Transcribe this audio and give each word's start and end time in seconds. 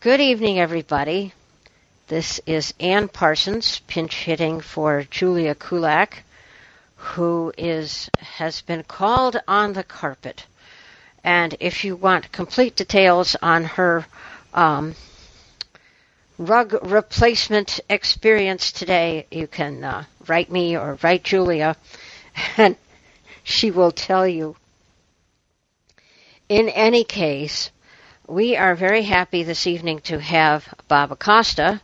Good 0.00 0.20
evening, 0.20 0.60
everybody. 0.60 1.32
This 2.06 2.40
is 2.46 2.72
Ann 2.78 3.08
Parsons 3.08 3.80
pinch 3.88 4.14
hitting 4.14 4.60
for 4.60 5.02
Julia 5.02 5.56
Kulak, 5.56 6.22
who 6.94 7.52
is 7.58 8.08
has 8.20 8.62
been 8.62 8.84
called 8.84 9.40
on 9.48 9.72
the 9.72 9.82
carpet. 9.82 10.46
And 11.24 11.56
if 11.58 11.84
you 11.84 11.96
want 11.96 12.30
complete 12.30 12.76
details 12.76 13.34
on 13.42 13.64
her 13.64 14.06
um, 14.54 14.94
rug 16.38 16.78
replacement 16.88 17.80
experience 17.90 18.70
today, 18.70 19.26
you 19.32 19.48
can 19.48 19.82
uh, 19.82 20.04
write 20.28 20.48
me 20.48 20.76
or 20.76 20.96
write 21.02 21.24
Julia, 21.24 21.76
and 22.56 22.76
she 23.42 23.72
will 23.72 23.90
tell 23.90 24.28
you. 24.28 24.54
In 26.48 26.68
any 26.68 27.02
case, 27.02 27.72
we 28.28 28.56
are 28.56 28.74
very 28.74 29.02
happy 29.02 29.42
this 29.42 29.66
evening 29.66 30.00
to 30.00 30.20
have 30.20 30.68
Bob 30.86 31.10
Acosta 31.10 31.80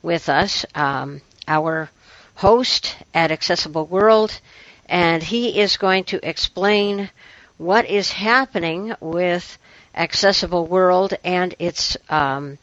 with 0.00 0.28
us, 0.28 0.64
um, 0.76 1.20
our 1.48 1.90
host 2.36 2.96
at 3.12 3.32
Accessible 3.32 3.84
World, 3.84 4.40
and 4.86 5.24
he 5.24 5.58
is 5.58 5.76
going 5.76 6.04
to 6.04 6.20
explain 6.26 7.10
what 7.56 7.84
is 7.86 8.12
happening 8.12 8.94
with 9.00 9.58
Accessible 9.92 10.68
World 10.68 11.14
and 11.24 11.56
its 11.58 11.96
um, 12.08 12.58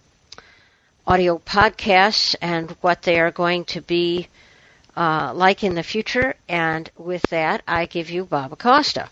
audio 1.06 1.38
podcasts 1.38 2.38
and 2.42 2.72
what 2.80 3.02
they 3.02 3.20
are 3.20 3.32
going 3.32 3.66
to 3.66 3.82
be 3.82 4.30
uh, 4.96 5.34
like 5.36 5.62
in 5.62 5.76
the 5.76 5.84
future. 5.84 6.36
And 6.48 6.90
with 6.98 7.24
that, 7.32 7.64
I 7.68 7.86
give 7.86 8.10
you 8.10 8.24
Bob 8.24 8.54
Acosta. 8.54 9.10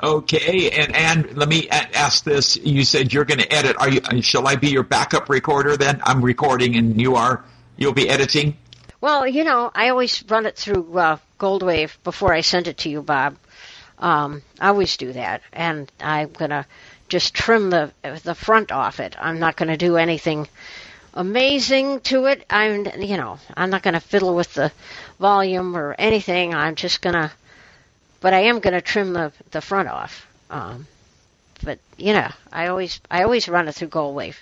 Okay, 0.00 0.70
and 0.70 0.94
and 0.94 1.36
let 1.36 1.48
me 1.48 1.68
ask 1.68 2.24
this: 2.24 2.56
You 2.56 2.84
said 2.84 3.12
you're 3.12 3.24
going 3.24 3.40
to 3.40 3.52
edit. 3.52 3.76
Are 3.78 3.88
you? 3.88 4.22
Shall 4.22 4.46
I 4.46 4.56
be 4.56 4.68
your 4.68 4.84
backup 4.84 5.28
recorder? 5.28 5.76
Then 5.76 6.00
I'm 6.04 6.24
recording, 6.24 6.76
and 6.76 7.00
you 7.00 7.16
are. 7.16 7.44
You'll 7.76 7.92
be 7.92 8.08
editing. 8.08 8.56
Well, 9.00 9.26
you 9.26 9.44
know, 9.44 9.70
I 9.74 9.88
always 9.90 10.24
run 10.28 10.46
it 10.46 10.56
through 10.56 10.98
uh, 10.98 11.18
Goldwave 11.38 11.96
before 12.02 12.32
I 12.32 12.40
send 12.40 12.68
it 12.68 12.78
to 12.78 12.88
you, 12.88 13.02
Bob. 13.02 13.36
Um, 13.98 14.42
I 14.60 14.68
always 14.68 14.96
do 14.96 15.12
that, 15.12 15.42
and 15.52 15.90
I'm 16.00 16.30
gonna 16.30 16.66
just 17.08 17.34
trim 17.34 17.70
the 17.70 17.92
the 18.22 18.34
front 18.34 18.70
off 18.70 19.00
it. 19.00 19.16
I'm 19.18 19.38
not 19.38 19.56
gonna 19.56 19.76
do 19.76 19.96
anything 19.96 20.48
amazing 21.14 22.00
to 22.00 22.26
it. 22.26 22.44
I'm, 22.48 22.86
you 23.00 23.16
know, 23.16 23.38
I'm 23.56 23.70
not 23.70 23.82
gonna 23.82 24.00
fiddle 24.00 24.34
with 24.34 24.54
the 24.54 24.70
volume 25.18 25.76
or 25.76 25.94
anything. 25.98 26.54
I'm 26.54 26.76
just 26.76 27.02
gonna, 27.02 27.32
but 28.20 28.34
I 28.34 28.40
am 28.40 28.60
gonna 28.60 28.80
trim 28.80 29.12
the 29.12 29.32
the 29.50 29.60
front 29.60 29.88
off. 29.88 30.26
Um, 30.50 30.86
but 31.62 31.78
you 31.96 32.12
know, 32.12 32.28
I 32.52 32.68
always 32.68 33.00
I 33.10 33.22
always 33.22 33.48
run 33.48 33.68
it 33.68 33.74
through 33.74 33.88
Goldwave 33.88 34.36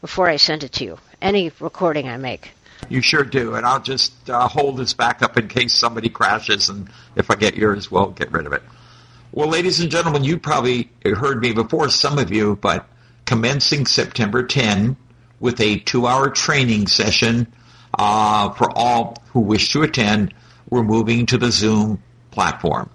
before 0.00 0.28
I 0.28 0.36
send 0.36 0.64
it 0.64 0.72
to 0.72 0.84
you. 0.84 0.98
Any 1.20 1.52
recording 1.60 2.08
I 2.08 2.16
make. 2.16 2.52
You 2.88 3.00
sure 3.00 3.22
do, 3.22 3.54
and 3.54 3.64
I'll 3.64 3.80
just 3.80 4.28
uh, 4.28 4.48
hold 4.48 4.76
this 4.76 4.92
back 4.92 5.22
up 5.22 5.38
in 5.38 5.48
case 5.48 5.72
somebody 5.72 6.08
crashes, 6.08 6.68
and 6.68 6.88
if 7.14 7.30
I 7.30 7.36
get 7.36 7.54
yours, 7.54 7.90
we'll 7.90 8.10
get 8.10 8.32
rid 8.32 8.46
of 8.46 8.52
it. 8.52 8.62
Well, 9.30 9.48
ladies 9.48 9.80
and 9.80 9.90
gentlemen, 9.90 10.24
you 10.24 10.38
probably 10.38 10.90
heard 11.04 11.40
me 11.40 11.52
before, 11.52 11.88
some 11.90 12.18
of 12.18 12.32
you, 12.32 12.56
but 12.56 12.86
commencing 13.24 13.86
September 13.86 14.42
10 14.42 14.96
with 15.38 15.60
a 15.60 15.78
two-hour 15.78 16.30
training 16.30 16.88
session 16.88 17.46
uh, 17.98 18.50
for 18.50 18.70
all 18.76 19.16
who 19.32 19.40
wish 19.40 19.70
to 19.72 19.82
attend, 19.82 20.34
we're 20.68 20.82
moving 20.82 21.26
to 21.26 21.38
the 21.38 21.50
Zoom 21.50 22.02
platform. 22.30 22.90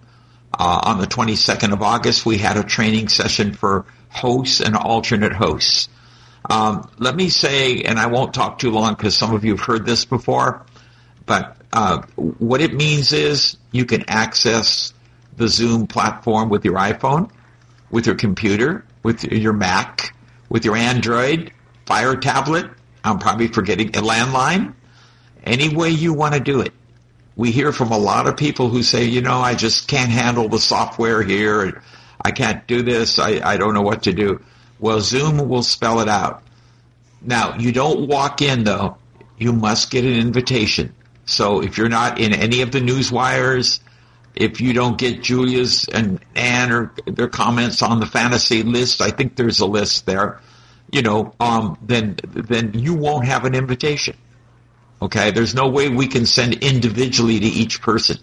Uh, 0.58 0.82
on 0.84 1.00
the 1.00 1.06
22nd 1.06 1.72
of 1.72 1.82
August, 1.82 2.26
we 2.26 2.38
had 2.38 2.58
a 2.58 2.64
training 2.64 3.08
session 3.10 3.54
for 3.54 3.86
hosts 4.10 4.60
and 4.60 4.76
alternate 4.76 5.34
hosts. 5.34 5.88
Um, 6.50 6.90
let 6.98 7.16
me 7.16 7.30
say, 7.30 7.84
and 7.84 8.00
I 8.00 8.08
won't 8.08 8.34
talk 8.34 8.58
too 8.58 8.72
long 8.72 8.96
because 8.96 9.16
some 9.16 9.36
of 9.36 9.44
you 9.44 9.52
have 9.52 9.66
heard 9.66 9.86
this 9.86 10.06
before, 10.06 10.66
but 11.26 11.58
uh, 11.74 12.02
what 12.16 12.62
it 12.62 12.74
means 12.74 13.12
is 13.14 13.58
you 13.72 13.86
can 13.86 14.06
access 14.08 14.94
the 15.36 15.48
Zoom 15.48 15.86
platform 15.86 16.50
with 16.50 16.66
your 16.66 16.76
iPhone, 16.76 17.30
with 17.92 18.08
your 18.08 18.16
computer, 18.16 18.86
with 19.04 19.24
your 19.26 19.54
Mac, 19.54 20.16
with 20.50 20.66
your 20.66 20.76
Android, 20.76 21.52
Fire 21.86 22.16
tablet. 22.16 22.70
I'm 23.04 23.20
probably 23.20 23.48
forgetting 23.48 23.90
a 23.90 24.02
landline. 24.02 24.74
Any 25.44 25.74
way 25.74 25.90
you 25.90 26.14
want 26.14 26.34
to 26.34 26.40
do 26.40 26.60
it. 26.62 26.74
We 27.38 27.52
hear 27.52 27.72
from 27.72 27.92
a 27.92 27.98
lot 27.98 28.28
of 28.28 28.36
people 28.36 28.68
who 28.68 28.84
say, 28.84 29.06
you 29.06 29.22
know, 29.22 29.38
I 29.38 29.54
just 29.54 29.88
can't 29.88 30.10
handle 30.10 30.50
the 30.50 30.60
software 30.60 31.22
here. 31.22 31.82
I 32.20 32.32
can't 32.32 32.68
do 32.68 32.82
this. 32.82 33.20
I, 33.20 33.40
I 33.44 33.58
don't 33.58 33.74
know 33.76 33.84
what 33.84 34.04
to 34.04 34.14
do. 34.14 34.44
Well, 34.80 35.00
Zoom 35.00 35.48
will 35.48 35.64
spell 35.64 36.02
it 36.02 36.10
out. 36.10 36.44
Now, 37.22 37.56
you 37.58 37.72
don't 37.72 38.08
walk 38.08 38.42
in 38.42 38.64
though. 38.64 38.98
You 39.38 39.54
must 39.54 39.92
get 39.92 40.04
an 40.04 40.16
invitation. 40.16 40.96
So 41.26 41.62
if 41.62 41.78
you're 41.78 41.90
not 41.90 42.20
in 42.20 42.34
any 42.34 42.62
of 42.62 42.72
the 42.72 42.82
news 42.82 43.12
wires, 43.12 43.82
if 44.34 44.62
you 44.62 44.74
don't 44.74 44.98
get 44.98 45.22
Julia's 45.22 45.88
and 45.92 46.20
Ann 46.36 46.72
or 46.72 46.94
their 47.06 47.28
comments 47.28 47.82
on 47.82 48.00
the 48.00 48.06
fantasy 48.06 48.64
list, 48.64 49.02
I 49.02 49.12
think 49.12 49.36
there's 49.36 49.60
a 49.60 49.66
list 49.66 50.06
there, 50.06 50.40
you 50.92 51.02
know, 51.02 51.34
um, 51.40 51.78
then 51.82 52.18
then 52.24 52.74
you 52.74 52.94
won't 52.94 53.26
have 53.26 53.46
an 53.46 53.56
invitation. 53.56 54.16
Okay, 55.02 55.32
there's 55.32 55.54
no 55.54 55.68
way 55.68 55.90
we 55.90 56.08
can 56.08 56.26
send 56.26 56.56
individually 56.56 57.40
to 57.40 57.46
each 57.46 57.82
person. 57.82 58.18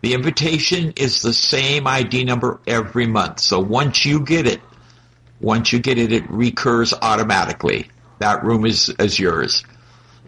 The 0.00 0.14
invitation 0.14 0.94
is 0.96 1.22
the 1.22 1.32
same 1.32 1.86
ID 1.86 2.24
number 2.24 2.60
every 2.66 3.06
month. 3.06 3.38
So 3.38 3.60
once 3.60 4.04
you 4.04 4.20
get 4.20 4.48
it, 4.48 4.60
once 5.40 5.72
you 5.72 5.78
get 5.78 5.98
it, 5.98 6.12
it 6.12 6.28
recurs 6.28 6.92
automatically. 6.92 7.88
That 8.18 8.44
room 8.44 8.66
is, 8.66 8.88
is 8.98 9.18
yours. 9.18 9.64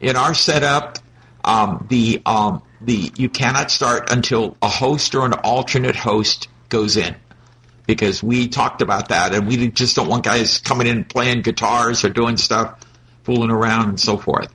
In 0.01 0.17
our 0.17 0.35
setup, 0.35 0.99
um, 1.45 1.87
the 1.89 2.23
um, 2.25 2.63
the 2.81 3.13
you 3.17 3.29
cannot 3.29 3.71
start 3.71 4.11
until 4.11 4.57
a 4.63 4.69
host 4.69 5.15
or 5.15 5.27
an 5.27 5.35
alternate 5.35 5.97
host 5.97 6.49
goes 6.69 6.97
in 6.97 7.15
because 7.87 8.23
we 8.23 8.49
talked 8.49 8.81
about 8.81 9.09
that 9.09 9.35
and 9.35 9.47
we 9.47 9.69
just 9.69 9.97
don't 9.97 10.09
want 10.09 10.25
guys 10.25 10.59
coming 10.59 10.87
in 10.87 11.05
playing 11.05 11.43
guitars 11.43 12.05
or 12.05 12.09
doing 12.09 12.37
stuff 12.37 12.81
fooling 13.25 13.51
around 13.51 13.91
and 13.91 14.01
so 14.01 14.17
forth 14.17 14.53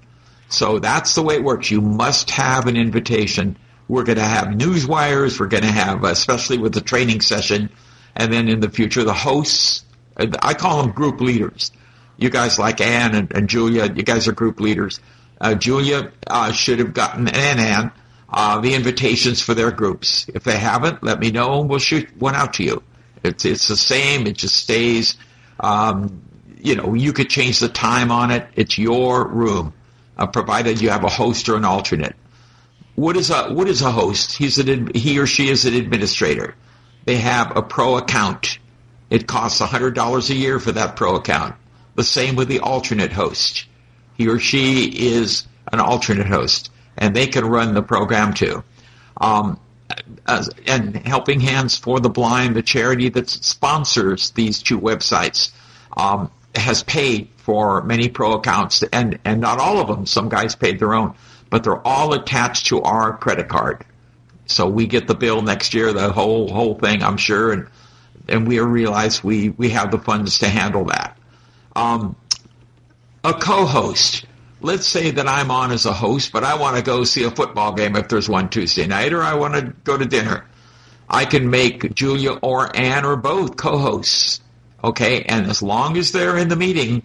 so 0.49 0.79
that's 0.79 1.15
the 1.15 1.23
way 1.23 1.35
it 1.35 1.43
works 1.43 1.71
you 1.71 1.81
must 1.81 2.29
have 2.31 2.67
an 2.67 2.75
invitation 2.75 3.57
we're 3.87 4.03
going 4.03 4.17
to 4.17 4.23
have 4.23 4.55
news 4.55 4.85
wires 4.85 5.39
we're 5.39 5.47
going 5.47 5.63
to 5.63 5.71
have 5.71 6.03
especially 6.03 6.57
with 6.57 6.73
the 6.73 6.81
training 6.81 7.21
session 7.21 7.69
and 8.15 8.31
then 8.33 8.47
in 8.47 8.59
the 8.59 8.69
future 8.69 9.03
the 9.03 9.13
hosts 9.13 9.85
i 10.17 10.53
call 10.53 10.81
them 10.81 10.91
group 10.91 11.21
leaders 11.21 11.71
you 12.17 12.29
guys 12.29 12.59
like 12.59 12.81
ann 12.81 13.15
and, 13.15 13.31
and 13.33 13.49
julia 13.49 13.85
you 13.93 14.03
guys 14.03 14.27
are 14.27 14.33
group 14.33 14.59
leaders 14.59 14.99
uh, 15.41 15.55
julia 15.55 16.11
uh, 16.27 16.51
should 16.51 16.79
have 16.79 16.93
gotten 16.93 17.27
and 17.27 17.59
ann 17.59 17.91
uh, 18.31 18.61
the 18.61 18.75
invitations 18.75 19.41
for 19.41 19.53
their 19.53 19.71
groups. 19.71 20.27
If 20.33 20.43
they 20.43 20.57
haven't, 20.57 21.03
let 21.03 21.19
me 21.19 21.31
know 21.31 21.61
and 21.61 21.69
we'll 21.69 21.79
shoot 21.79 22.07
one 22.17 22.35
out 22.35 22.53
to 22.55 22.63
you. 22.63 22.83
It's 23.23 23.43
it's 23.43 23.67
the 23.67 23.77
same. 23.77 24.27
It 24.27 24.37
just 24.37 24.55
stays. 24.55 25.17
Um, 25.59 26.21
you 26.61 26.75
know, 26.75 26.93
you 26.93 27.13
could 27.13 27.29
change 27.29 27.59
the 27.59 27.69
time 27.69 28.11
on 28.11 28.31
it. 28.31 28.47
It's 28.55 28.77
your 28.77 29.27
room, 29.27 29.73
uh, 30.19 30.27
provided 30.27 30.81
you 30.81 30.89
have 30.89 31.03
a 31.03 31.09
host 31.09 31.49
or 31.49 31.55
an 31.55 31.65
alternate. 31.65 32.15
What 32.95 33.15
is 33.15 33.29
a 33.29 33.53
what 33.53 33.67
is 33.67 33.81
a 33.81 33.91
host? 33.91 34.37
He's 34.37 34.59
an 34.59 34.91
he 34.93 35.17
or 35.19 35.25
she 35.25 35.49
is 35.49 35.65
an 35.65 35.73
administrator. 35.73 36.55
They 37.05 37.15
have 37.15 37.55
a 37.55 37.63
pro 37.63 37.97
account. 37.97 38.59
It 39.09 39.25
costs 39.25 39.59
hundred 39.59 39.95
dollars 39.95 40.29
a 40.29 40.35
year 40.35 40.59
for 40.59 40.73
that 40.73 40.95
pro 40.95 41.15
account. 41.15 41.55
The 41.95 42.03
same 42.03 42.35
with 42.35 42.49
the 42.49 42.59
alternate 42.59 43.13
host. 43.13 43.65
He 44.17 44.27
or 44.27 44.37
she 44.37 44.85
is 44.85 45.47
an 45.71 45.79
alternate 45.79 46.27
host 46.27 46.69
and 46.97 47.15
they 47.15 47.27
can 47.27 47.45
run 47.45 47.73
the 47.73 47.81
program 47.81 48.33
too. 48.33 48.63
Um, 49.17 49.59
and 50.67 50.95
Helping 50.95 51.39
Hands 51.39 51.75
for 51.75 51.99
the 51.99 52.09
Blind, 52.09 52.55
the 52.55 52.61
charity 52.61 53.09
that 53.09 53.29
sponsors 53.29 54.31
these 54.31 54.61
two 54.61 54.79
websites, 54.79 55.51
um, 55.97 56.29
has 56.53 56.83
paid 56.83 57.29
for 57.49 57.81
many 57.81 58.09
pro 58.09 58.33
accounts, 58.33 58.83
and 58.93 59.17
and 59.25 59.41
not 59.41 59.57
all 59.57 59.79
of 59.79 59.87
them. 59.87 60.05
Some 60.05 60.29
guys 60.29 60.55
paid 60.55 60.77
their 60.77 60.93
own, 60.93 61.15
but 61.49 61.63
they're 61.63 61.87
all 61.87 62.13
attached 62.13 62.67
to 62.67 62.83
our 62.83 63.17
credit 63.17 63.49
card. 63.49 63.83
So 64.45 64.69
we 64.69 64.85
get 64.85 65.07
the 65.07 65.15
bill 65.15 65.41
next 65.41 65.73
year, 65.73 65.91
the 65.91 66.11
whole 66.11 66.47
whole 66.47 66.75
thing, 66.75 67.01
I'm 67.01 67.17
sure, 67.17 67.51
and 67.51 67.67
and 68.27 68.47
we 68.47 68.59
realize 68.59 69.23
we 69.23 69.49
we 69.49 69.69
have 69.69 69.89
the 69.89 69.97
funds 69.97 70.37
to 70.39 70.47
handle 70.47 70.85
that. 70.85 71.17
Um, 71.75 72.15
a 73.23 73.33
co-host 73.33 74.27
let's 74.61 74.87
say 74.87 75.09
that 75.09 75.27
I'm 75.27 75.49
on 75.49 75.71
as 75.71 75.87
a 75.87 75.93
host, 75.93 76.31
but 76.31 76.43
I 76.43 76.55
want 76.55 76.77
to 76.77 76.83
go 76.83 77.03
see 77.03 77.23
a 77.23 77.31
football 77.31 77.73
game 77.73 77.95
if 77.95 78.09
there's 78.09 78.29
one 78.29 78.49
Tuesday 78.49 78.85
night, 78.85 79.13
or 79.13 79.23
I 79.23 79.35
want 79.35 79.55
to 79.55 79.73
go 79.83 79.97
to 79.97 80.05
dinner. 80.05 80.45
I 81.09 81.25
can 81.25 81.49
make 81.49 81.95
Julia 81.95 82.33
or 82.33 82.75
Ann 82.75 83.05
or 83.05 83.15
both 83.15 83.57
co-hosts. 83.57 84.41
Okay, 84.83 85.23
and 85.23 85.47
as 85.47 85.61
long 85.61 85.97
as 85.97 86.11
they're 86.11 86.37
in 86.37 86.47
the 86.47 86.55
meeting, 86.55 87.03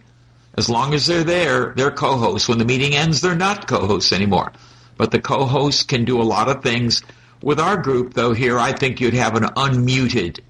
as 0.56 0.68
long 0.68 0.94
as 0.94 1.06
they're 1.06 1.24
there, 1.24 1.72
they're 1.76 1.90
co-hosts. 1.90 2.48
When 2.48 2.58
the 2.58 2.64
meeting 2.64 2.94
ends, 2.94 3.20
they're 3.20 3.34
not 3.34 3.66
co-hosts 3.66 4.12
anymore. 4.12 4.52
But 4.96 5.10
the 5.10 5.20
co-hosts 5.20 5.82
can 5.82 6.04
do 6.04 6.20
a 6.20 6.24
lot 6.24 6.48
of 6.48 6.62
things. 6.62 7.02
With 7.42 7.58
our 7.60 7.76
group, 7.76 8.14
though, 8.14 8.32
here, 8.32 8.58
I 8.58 8.72
think 8.72 9.00
you'd 9.00 9.14
have 9.14 9.34
an 9.34 9.44
unmuted, 9.44 10.40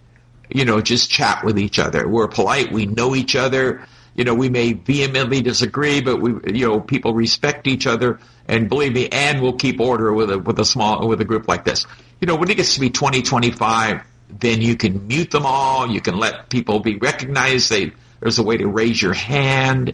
you 0.49 0.65
know, 0.65 0.81
just 0.81 1.11
chat 1.11 1.45
with 1.45 1.59
each 1.59 1.79
other. 1.79 2.07
We're 2.07 2.29
polite. 2.29 2.71
We 2.71 2.87
know 2.87 3.15
each 3.15 3.35
other 3.35 3.87
you 4.15 4.25
know, 4.25 4.35
we 4.35 4.49
may 4.49 4.75
vehemently 4.75 5.43
disagree, 5.43 6.01
but 6.01 6.21
we, 6.21 6.35
you 6.53 6.67
know, 6.67 6.81
people 6.81 7.15
respect 7.15 7.67
each 7.67 7.87
other, 7.87 8.21
and 8.47 8.69
believe 8.69 8.93
me, 8.93 9.09
and 9.09 9.41
will 9.41 9.55
keep 9.55 9.81
order 9.81 10.13
with 10.13 10.31
a 10.31 10.39
with 10.39 10.59
a 10.61 10.65
small 10.65 11.09
with 11.09 11.21
a 11.21 11.25
group 11.25 11.49
like 11.49 11.65
this. 11.65 11.87
You 12.21 12.27
know, 12.27 12.37
when 12.37 12.49
it 12.49 12.57
gets 12.57 12.75
to 12.75 12.81
be 12.81 12.91
2025, 12.91 14.03
then 14.39 14.61
you 14.61 14.77
can 14.77 15.07
mute 15.09 15.31
them 15.33 15.45
all. 15.45 15.91
You 15.91 16.01
can 16.01 16.17
let 16.17 16.49
people 16.49 16.79
be 16.79 16.97
recognized. 16.97 17.71
They, 17.71 17.93
there's 18.25 18.39
a 18.39 18.43
way 18.43 18.57
to 18.57 18.67
raise 18.67 19.03
your 19.03 19.13
hand. 19.13 19.93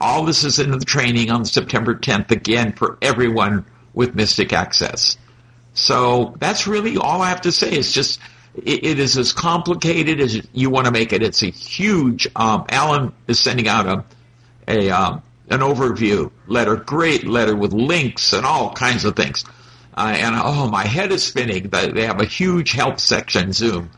All 0.00 0.24
this 0.24 0.44
is 0.44 0.58
in 0.58 0.70
the 0.70 0.78
training 0.78 1.30
on 1.30 1.44
September 1.44 1.94
10th 1.94 2.30
again 2.30 2.72
for 2.72 2.96
everyone 3.02 3.66
with 3.92 4.14
Mystic 4.14 4.54
Access. 4.54 5.18
So 5.74 6.34
that's 6.38 6.66
really 6.66 6.96
all 6.96 7.20
I 7.20 7.28
have 7.28 7.42
to 7.42 7.52
say. 7.52 7.70
It's 7.70 7.92
just 7.92 8.18
it, 8.54 8.82
it 8.82 8.98
is 8.98 9.18
as 9.18 9.34
complicated 9.34 10.20
as 10.22 10.40
you 10.54 10.70
want 10.70 10.86
to 10.86 10.90
make 10.90 11.12
it. 11.12 11.22
It's 11.22 11.42
a 11.42 11.50
huge. 11.50 12.26
Um, 12.34 12.64
Alan 12.70 13.12
is 13.28 13.40
sending 13.40 13.68
out 13.68 13.86
a 13.86 14.04
a 14.66 14.88
um, 14.88 15.22
an 15.50 15.60
overview 15.60 16.30
letter, 16.46 16.76
great 16.76 17.26
letter 17.26 17.54
with 17.54 17.74
links 17.74 18.32
and 18.32 18.46
all 18.46 18.72
kinds 18.72 19.04
of 19.04 19.16
things. 19.16 19.44
Uh, 19.94 20.14
and 20.16 20.34
oh, 20.34 20.70
my 20.70 20.86
head 20.86 21.12
is 21.12 21.24
spinning. 21.24 21.68
They 21.68 22.06
have 22.06 22.22
a 22.22 22.26
huge 22.26 22.72
help 22.72 23.00
section 23.00 23.52
Zoom. 23.52 23.90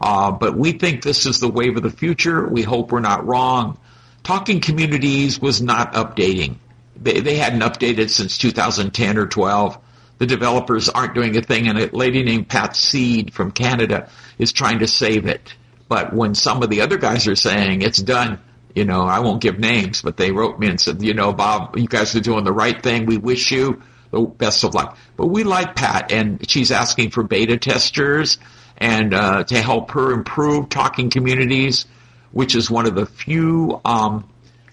Uh, 0.00 0.30
but 0.32 0.56
we 0.56 0.72
think 0.72 1.02
this 1.02 1.26
is 1.26 1.40
the 1.40 1.48
wave 1.48 1.76
of 1.76 1.82
the 1.82 1.90
future. 1.90 2.46
We 2.46 2.62
hope 2.62 2.90
we're 2.90 3.00
not 3.00 3.26
wrong. 3.26 3.78
Talking 4.22 4.60
Communities 4.60 5.40
was 5.40 5.60
not 5.60 5.92
updating. 5.92 6.56
They, 6.96 7.20
they 7.20 7.36
hadn't 7.36 7.60
updated 7.60 8.10
since 8.10 8.38
2010 8.38 9.18
or 9.18 9.26
12 9.26 9.78
the 10.20 10.26
developers 10.26 10.90
aren't 10.90 11.14
doing 11.14 11.34
a 11.38 11.40
thing, 11.40 11.66
and 11.66 11.78
a 11.78 11.86
lady 11.96 12.22
named 12.22 12.46
Pat 12.46 12.76
Seed 12.76 13.32
from 13.32 13.52
Canada 13.52 14.10
is 14.38 14.52
trying 14.52 14.80
to 14.80 14.86
save 14.86 15.26
it. 15.26 15.54
But 15.88 16.12
when 16.12 16.34
some 16.34 16.62
of 16.62 16.68
the 16.68 16.82
other 16.82 16.98
guys 16.98 17.26
are 17.26 17.34
saying 17.34 17.80
it's 17.80 18.02
done, 18.02 18.38
you 18.74 18.84
know, 18.84 19.00
I 19.00 19.20
won't 19.20 19.40
give 19.40 19.58
names, 19.58 20.02
but 20.02 20.18
they 20.18 20.30
wrote 20.30 20.58
me 20.58 20.68
and 20.68 20.78
said, 20.78 21.02
you 21.02 21.14
know, 21.14 21.32
Bob, 21.32 21.74
you 21.78 21.88
guys 21.88 22.14
are 22.14 22.20
doing 22.20 22.44
the 22.44 22.52
right 22.52 22.80
thing. 22.80 23.06
We 23.06 23.16
wish 23.16 23.50
you 23.50 23.82
the 24.10 24.20
best 24.20 24.62
of 24.62 24.74
luck. 24.74 24.98
But 25.16 25.28
we 25.28 25.42
like 25.42 25.74
Pat, 25.74 26.12
and 26.12 26.48
she's 26.48 26.70
asking 26.70 27.12
for 27.12 27.22
beta 27.22 27.56
testers 27.56 28.36
and 28.80 29.12
uh, 29.12 29.44
to 29.44 29.60
help 29.60 29.90
her 29.90 30.12
improve 30.12 30.70
talking 30.70 31.10
communities, 31.10 31.84
which 32.32 32.54
is 32.54 32.70
one 32.70 32.86
of 32.86 32.94
the 32.94 33.06
few 33.06 33.80
um, 33.84 34.28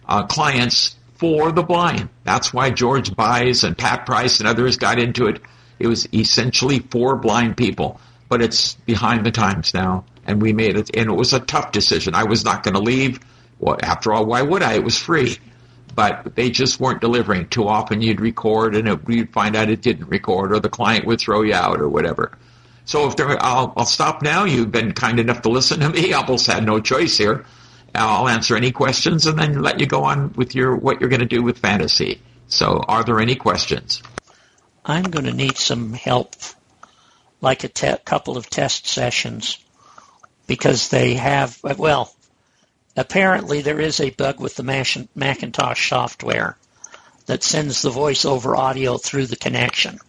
uh, 0.07 0.25
clients 0.25 0.95
for 1.15 1.51
the 1.51 1.63
blind. 1.63 2.09
That's 2.24 2.54
why 2.54 2.69
George 2.69 3.15
Buys 3.15 3.63
and 3.63 3.77
Pat 3.77 4.06
Price 4.06 4.39
and 4.39 4.48
others 4.48 4.77
got 4.77 5.00
into 5.00 5.27
it. 5.27 5.42
It 5.80 5.88
was 5.88 6.07
essentially 6.13 6.80
for 6.80 7.18
blind 7.18 7.57
people, 7.57 8.00
but 8.30 8.42
it's 8.42 8.74
behind 8.74 9.25
the 9.25 9.31
times 9.31 9.74
now, 9.74 10.06
and 10.25 10.42
we 10.42 10.54
made 10.54 10.77
it. 10.77 10.95
And 10.95 11.09
it 11.09 11.15
was 11.15 11.33
a 11.33 11.39
tough 11.39 11.71
decision. 11.71 12.15
I 12.15 12.24
was 12.24 12.45
not 12.45 12.63
going 12.63 12.75
to 12.75 12.80
leave. 12.80 13.19
Well, 13.59 13.77
after 13.81 14.13
all, 14.13 14.25
why 14.25 14.42
would 14.42 14.63
I? 14.63 14.75
It 14.75 14.83
was 14.83 14.98
free, 14.98 15.38
but 15.95 16.36
they 16.36 16.50
just 16.50 16.80
weren't 16.80 17.01
delivering. 17.01 17.50
Too 17.50 17.68
often, 17.68 18.01
you'd 18.01 18.21
record, 18.21 18.75
and 18.75 18.88
it, 18.88 19.00
you'd 19.07 19.33
find 19.33 19.56
out 19.56 19.69
it 19.69 19.81
didn't 19.81 20.07
record, 20.07 20.54
or 20.54 20.59
the 20.59 20.69
client 20.69 21.06
would 21.06 21.19
throw 21.19 21.42
you 21.42 21.54
out, 21.54 21.81
or 21.81 21.89
whatever. 21.89 22.38
So 22.87 23.05
if 23.05 23.17
there, 23.17 23.37
I'll, 23.43 23.73
I'll 23.75 23.85
stop 23.85 24.21
now. 24.21 24.45
You've 24.45 24.71
been 24.71 24.93
kind 24.93 25.19
enough 25.19 25.41
to 25.41 25.49
listen 25.49 25.81
to 25.81 25.89
me. 25.89 26.13
I 26.13 26.19
almost 26.19 26.47
had 26.47 26.65
no 26.65 26.79
choice 26.79 27.17
here. 27.17 27.45
I'll 27.93 28.29
answer 28.29 28.55
any 28.55 28.71
questions 28.71 29.25
and 29.27 29.37
then 29.37 29.61
let 29.61 29.79
you 29.79 29.85
go 29.85 30.03
on 30.03 30.33
with 30.33 30.55
your 30.55 30.75
what 30.75 30.99
you're 31.01 31.09
going 31.09 31.19
to 31.19 31.25
do 31.25 31.43
with 31.43 31.57
fantasy. 31.57 32.21
So, 32.47 32.83
are 32.87 33.03
there 33.03 33.19
any 33.19 33.35
questions? 33.35 34.01
I'm 34.85 35.03
going 35.03 35.25
to 35.25 35.33
need 35.33 35.57
some 35.57 35.91
help, 35.93 36.35
like 37.41 37.65
a 37.65 37.67
te- 37.67 37.97
couple 38.05 38.37
of 38.37 38.49
test 38.49 38.87
sessions, 38.87 39.57
because 40.45 40.87
they 40.89 41.15
have 41.15 41.59
well. 41.63 42.13
Apparently, 42.95 43.61
there 43.61 43.81
is 43.81 43.99
a 43.99 44.11
bug 44.11 44.39
with 44.39 44.55
the 44.55 45.03
Macintosh 45.15 45.89
software 45.89 46.57
that 47.25 47.43
sends 47.43 47.81
the 47.81 47.89
voice 47.89 48.23
over 48.23 48.55
audio 48.55 48.97
through 48.97 49.25
the 49.25 49.35
connection. 49.35 49.99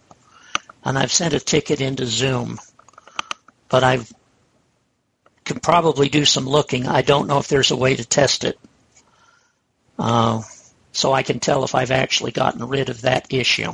And 0.85 0.97
I've 0.97 1.11
sent 1.11 1.33
a 1.33 1.39
ticket 1.39 1.81
into 1.81 2.05
Zoom, 2.05 2.57
but 3.69 3.83
I've 3.83 4.11
could 5.45 5.63
probably 5.63 6.09
do 6.09 6.25
some 6.25 6.45
looking. 6.45 6.85
I 6.87 7.01
don't 7.01 7.27
know 7.27 7.39
if 7.39 7.47
there's 7.47 7.71
a 7.71 7.75
way 7.75 7.95
to 7.95 8.05
test 8.05 8.43
it. 8.43 8.59
Uh, 9.97 10.43
so 10.91 11.11
I 11.11 11.23
can 11.23 11.39
tell 11.39 11.63
if 11.63 11.73
I've 11.73 11.91
actually 11.91 12.31
gotten 12.31 12.67
rid 12.67 12.89
of 12.89 13.01
that 13.01 13.33
issue. 13.33 13.71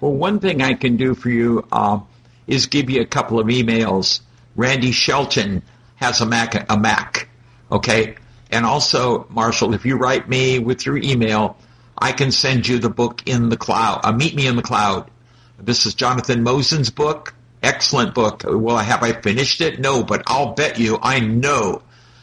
Well, 0.00 0.12
one 0.12 0.40
thing 0.40 0.62
I 0.62 0.74
can 0.74 0.96
do 0.96 1.14
for 1.14 1.30
you 1.30 1.64
uh, 1.70 2.00
is 2.46 2.66
give 2.66 2.90
you 2.90 3.02
a 3.02 3.06
couple 3.06 3.38
of 3.38 3.46
emails. 3.46 4.20
Randy 4.56 4.90
Shelton 4.90 5.62
has 5.94 6.20
a 6.20 6.26
Mac, 6.26 6.70
a 6.70 6.76
Mac, 6.76 7.28
okay? 7.70 8.16
And 8.50 8.66
also, 8.66 9.26
Marshall, 9.30 9.74
if 9.74 9.86
you 9.86 9.96
write 9.96 10.28
me 10.28 10.58
with 10.58 10.86
your 10.86 10.96
email, 10.96 11.56
I 11.96 12.12
can 12.12 12.32
send 12.32 12.66
you 12.66 12.78
the 12.78 12.90
book 12.90 13.22
in 13.26 13.48
the 13.48 13.56
cloud. 13.56 14.00
Uh, 14.04 14.12
Meet 14.12 14.34
Me 14.34 14.46
in 14.46 14.56
the 14.56 14.62
Cloud. 14.62 15.10
This 15.58 15.86
is 15.86 15.94
Jonathan 15.94 16.42
Mosen's 16.42 16.90
book. 16.90 17.34
Excellent 17.66 18.14
book. 18.14 18.44
Well, 18.46 18.78
have 18.78 19.02
I 19.02 19.10
finished 19.10 19.60
it? 19.60 19.80
No, 19.80 20.04
but 20.04 20.22
I'll 20.28 20.52
bet 20.52 20.78
you 20.78 21.00
I 21.02 21.18
know 21.18 21.82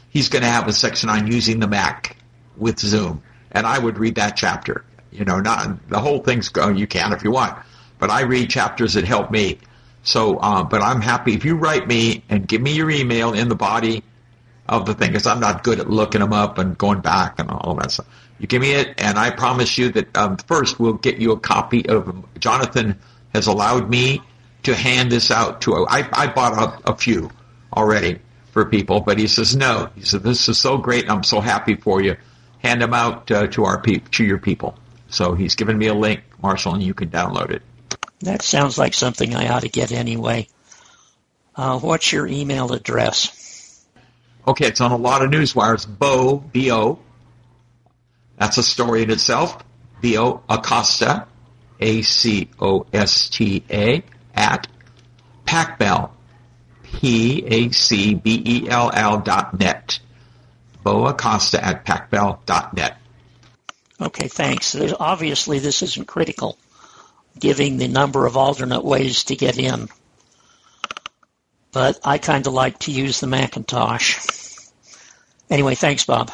he's 0.10 0.30
going 0.30 0.44
to 0.44 0.50
have 0.50 0.69
a 0.69 0.72
section 0.72 1.10
on 1.10 1.28
using 1.28 1.60
the 1.60 1.68
Mac 1.68 2.16
with 2.56 2.80
Zoom, 2.80 3.22
and 3.51 3.68
I 3.68 3.78
would 3.78 3.98
read 3.98 4.16
that 4.16 4.38
chapter. 4.38 4.86
You 5.12 5.25
know, 5.25 5.42
not 5.42 5.90
the 5.90 6.00
whole 6.00 6.19
thing's 6.19 6.48
going. 6.48 6.78
You 6.78 6.88
can 6.88 7.12
if 7.12 7.25
you 7.25 7.31
want, 7.31 7.57
but 8.00 8.10
I 8.10 8.22
read 8.22 8.50
chapters 8.50 8.94
that 8.94 9.04
help 9.04 9.31
me. 9.31 9.57
So, 10.04 10.38
uh, 10.38 10.63
but 10.63 10.81
I'm 10.81 11.01
happy 11.01 11.34
if 11.34 11.44
you 11.44 11.57
write 11.57 11.89
me 11.89 12.24
and 12.30 12.48
give 12.48 12.62
me 12.62 12.72
your 12.72 12.89
email 12.89 13.34
in 13.34 13.50
the 13.50 13.56
body 13.56 14.01
of 14.69 14.86
the 14.86 14.94
thing, 14.94 15.10
because 15.10 15.28
I'm 15.28 15.42
not 15.42 15.62
good 15.62 15.81
at 15.81 15.89
looking 15.89 16.22
them 16.22 16.31
up 16.31 16.57
and 16.57 16.78
going 16.78 17.01
back 17.01 17.39
and 17.39 17.51
all 17.51 17.75
that 17.75 17.92
stuff. 17.92 18.07
You 18.39 18.48
give 18.48 18.62
me 18.62 18.72
it, 18.72 18.94
and 18.98 19.19
I 19.19 19.30
promise 19.31 19.78
you 19.78 19.89
that 19.89 20.18
um, 20.18 20.38
first 20.38 20.80
we'll 20.80 20.94
get 20.94 21.18
you 21.18 21.34
a 21.34 21.39
copy 21.39 21.86
of 21.86 22.24
Jonathan 22.39 22.98
has 23.34 23.48
allowed 23.48 23.89
me 23.89 24.22
to 24.63 24.75
hand 24.75 25.12
this 25.12 25.31
out 25.31 25.62
to. 25.62 25.74
A, 25.74 25.86
I, 25.88 26.10
I 26.12 26.27
bought 26.27 26.54
a, 26.86 26.92
a 26.92 26.98
few 26.98 27.30
already 27.75 28.19
for 28.51 28.65
people, 28.65 29.01
but 29.01 29.18
he 29.18 29.27
says 29.27 29.56
no. 29.56 29.89
He 29.95 30.04
said 30.04 30.24
this 30.24 30.48
is 30.48 30.57
so 30.57 30.77
great. 30.77 31.10
I'm 31.10 31.24
so 31.24 31.42
happy 31.42 31.75
for 31.75 32.01
you. 32.01 32.15
Hand 32.60 32.81
them 32.81 32.94
out 32.94 33.30
uh, 33.31 33.48
to 33.48 33.65
our 33.65 33.81
pe- 33.81 34.00
to 34.12 34.24
your 34.24 34.38
people. 34.38 34.77
So 35.10 35.33
he's 35.33 35.56
given 35.56 35.77
me 35.77 35.88
a 35.88 35.94
link, 35.94 36.21
Marshall, 36.42 36.74
and 36.74 36.83
you 36.83 36.94
can 36.94 37.10
download 37.10 37.51
it. 37.51 37.62
That 38.21 38.42
sounds 38.42 38.77
like 38.77 38.94
something 38.94 39.36
I 39.36 39.50
ought 39.50 39.62
to 39.63 39.69
get 39.69 39.92
anyway. 39.92 40.48
Uh, 41.56 41.77
what's 41.80 42.12
your 42.12 42.25
email 42.25 42.71
address? 42.74 43.86
Okay, 44.48 44.68
it's 44.68 44.81
on 44.81 44.92
a 44.92 44.98
lot 44.98 45.24
of 45.24 45.30
news 45.30 45.56
wires. 45.56 45.86
Bo 45.86 46.38
B 46.38 46.72
O. 46.72 47.00
That's 48.38 48.58
a 48.58 48.63
story 48.63 49.03
in 49.03 49.12
itself. 49.12 49.63
B 50.01 50.17
O 50.17 50.43
Acosta, 50.50 51.27
A 51.79 52.01
C 52.01 52.50
O 52.60 52.86
S 52.91 53.29
T 53.29 53.63
A 53.70 54.03
at 54.44 54.68
Pacbell, 55.46 56.12
P-A-C-B-E-L-L 56.84 57.58
dot 59.22 59.60
net. 59.60 60.00
Bo 60.84 61.08
Acosta 61.08 61.64
at 61.64 61.86
Pacbell 61.86 62.46
dot 62.46 62.74
net. 62.76 62.98
Okay, 64.02 64.28
thanks. 64.28 64.74
There's, 64.74 64.94
obviously, 65.00 65.60
this 65.60 65.82
isn't 65.82 66.08
critical, 66.08 66.58
giving 67.40 67.78
the 67.78 67.88
number 67.88 68.26
of 68.26 68.36
alternate 68.36 68.84
ways 68.84 69.24
to 69.26 69.36
get 69.36 69.58
in. 69.58 69.88
But 71.72 72.00
I 72.04 72.18
kind 72.18 72.46
of 72.46 72.54
like 72.54 72.80
to 72.80 72.92
use 72.92 73.22
the 73.22 73.28
Macintosh. 73.28 74.20
Anyway, 75.50 75.76
thanks, 75.76 76.06
Bob. 76.06 76.32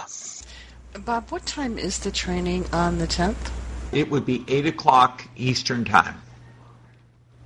Bob, 1.06 1.30
what 1.30 1.46
time 1.46 1.78
is 1.78 2.00
the 2.00 2.12
training 2.12 2.66
on 2.74 2.98
the 2.98 3.08
10th? 3.08 3.52
It 3.92 4.10
would 4.10 4.26
be 4.26 4.44
8 4.48 4.66
o'clock 4.66 5.28
Eastern 5.36 5.86
Time. 5.86 6.20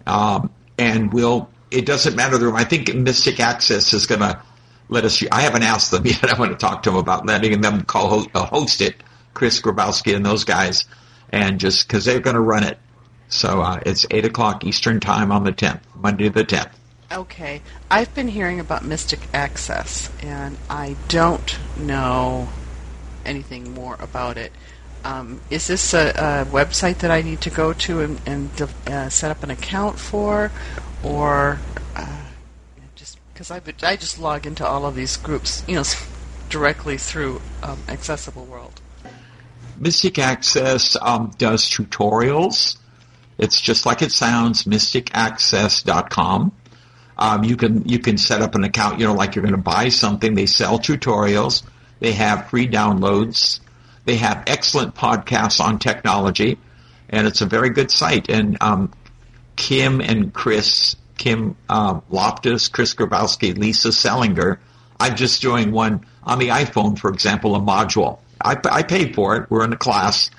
Um, 0.05 0.51
and 0.77 1.13
we'll, 1.13 1.49
it 1.71 1.85
doesn't 1.85 2.15
matter 2.15 2.37
the 2.37 2.45
room. 2.45 2.55
I 2.55 2.63
think 2.63 2.93
Mystic 2.93 3.39
Access 3.39 3.93
is 3.93 4.05
going 4.05 4.21
to 4.21 4.41
let 4.89 5.05
us, 5.05 5.23
I 5.31 5.41
haven't 5.41 5.63
asked 5.63 5.91
them 5.91 6.05
yet. 6.05 6.23
I 6.25 6.39
want 6.39 6.51
to 6.51 6.57
talk 6.57 6.83
to 6.83 6.91
them 6.91 6.99
about 6.99 7.25
letting 7.25 7.61
them 7.61 7.83
call, 7.83 8.25
uh, 8.33 8.45
host 8.45 8.81
it, 8.81 8.95
Chris 9.33 9.61
Grabowski 9.61 10.15
and 10.15 10.25
those 10.25 10.43
guys, 10.43 10.85
and 11.31 11.59
just 11.59 11.87
because 11.87 12.05
they're 12.05 12.19
going 12.19 12.35
to 12.35 12.41
run 12.41 12.63
it. 12.63 12.77
So 13.29 13.61
uh, 13.61 13.79
it's 13.85 14.05
8 14.11 14.25
o'clock 14.25 14.63
Eastern 14.63 14.99
Time 14.99 15.31
on 15.31 15.43
the 15.43 15.51
10th, 15.51 15.81
Monday 15.95 16.29
the 16.29 16.43
10th. 16.45 16.71
Okay. 17.11 17.61
I've 17.89 18.13
been 18.13 18.27
hearing 18.27 18.59
about 18.59 18.83
Mystic 18.83 19.19
Access, 19.33 20.11
and 20.21 20.57
I 20.69 20.95
don't 21.07 21.57
know 21.77 22.49
anything 23.25 23.73
more 23.73 23.95
about 23.99 24.37
it. 24.37 24.51
Um, 25.03 25.41
is 25.49 25.67
this 25.67 25.93
a, 25.93 26.09
a, 26.09 26.45
website 26.51 26.99
that 26.99 27.11
I 27.11 27.21
need 27.21 27.41
to 27.41 27.49
go 27.49 27.73
to 27.73 28.01
and, 28.01 28.21
and 28.25 28.61
uh, 28.87 29.09
set 29.09 29.31
up 29.31 29.43
an 29.43 29.51
account 29.51 29.99
for, 29.99 30.49
or 31.03 31.59
uh, 31.95 32.21
just 32.95 33.19
because 33.33 33.51
I 33.51 33.61
I 33.83 33.97
just 33.97 34.17
log 34.17 34.45
into 34.45 34.65
all 34.65 34.85
of 34.85 34.95
these 34.95 35.17
groups, 35.17 35.63
you 35.67 35.75
know, 35.75 35.83
directly 36.49 36.97
through 36.97 37.41
um, 37.61 37.79
Accessible 37.89 38.45
World. 38.45 38.79
Mystic 39.77 40.19
Access 40.19 40.95
um, 41.01 41.31
does 41.37 41.69
tutorials. 41.69 42.77
It's 43.37 43.59
just 43.59 43.85
like 43.85 44.01
it 44.01 44.11
sounds, 44.11 44.63
mysticaccess.com. 44.63 46.51
Um, 47.17 47.43
you 47.43 47.57
can 47.57 47.87
you 47.87 47.99
can 47.99 48.17
set 48.17 48.41
up 48.41 48.55
an 48.55 48.63
account, 48.63 48.99
you 48.99 49.05
know, 49.05 49.13
like 49.13 49.35
you're 49.35 49.43
going 49.43 49.55
to 49.55 49.61
buy 49.61 49.89
something. 49.89 50.33
They 50.33 50.45
sell 50.45 50.79
tutorials. 50.79 51.63
They 51.99 52.13
have 52.13 52.49
free 52.49 52.67
downloads 52.67 53.59
They 54.05 54.17
have 54.17 54.43
excellent 54.47 54.95
podcasts 54.95 55.59
on 55.59 55.79
technology, 55.79 56.57
and 57.09 57.25
it's 57.27 57.41
a 57.41 57.45
very 57.45 57.69
good 57.69 57.89
site. 57.89 58.29
And 58.29 58.57
um, 58.61 58.91
Kim 59.55 60.01
and 60.01 60.33
Chris, 60.33 60.95
Kim 61.17 61.55
um, 61.69 62.03
Loftus, 62.09 62.67
Chris 62.67 62.93
Grabowski, 62.93 63.57
Lisa 63.57 63.91
Salinger. 63.91 64.59
I've 64.99 65.15
just 65.15 65.41
joined 65.41 65.73
one 65.73 66.05
on 66.23 66.39
the 66.39 66.49
iPhone, 66.49 66.97
for 66.97 67.11
example, 67.11 67.55
a 67.55 67.59
module. 67.59 68.19
I, 68.41 68.57
I 68.65 68.83
paid 68.83 69.15
for 69.15 69.37
it. 69.37 69.49
We're 69.49 69.63
in 69.63 69.73
a 69.73 69.77
class, 69.77 70.31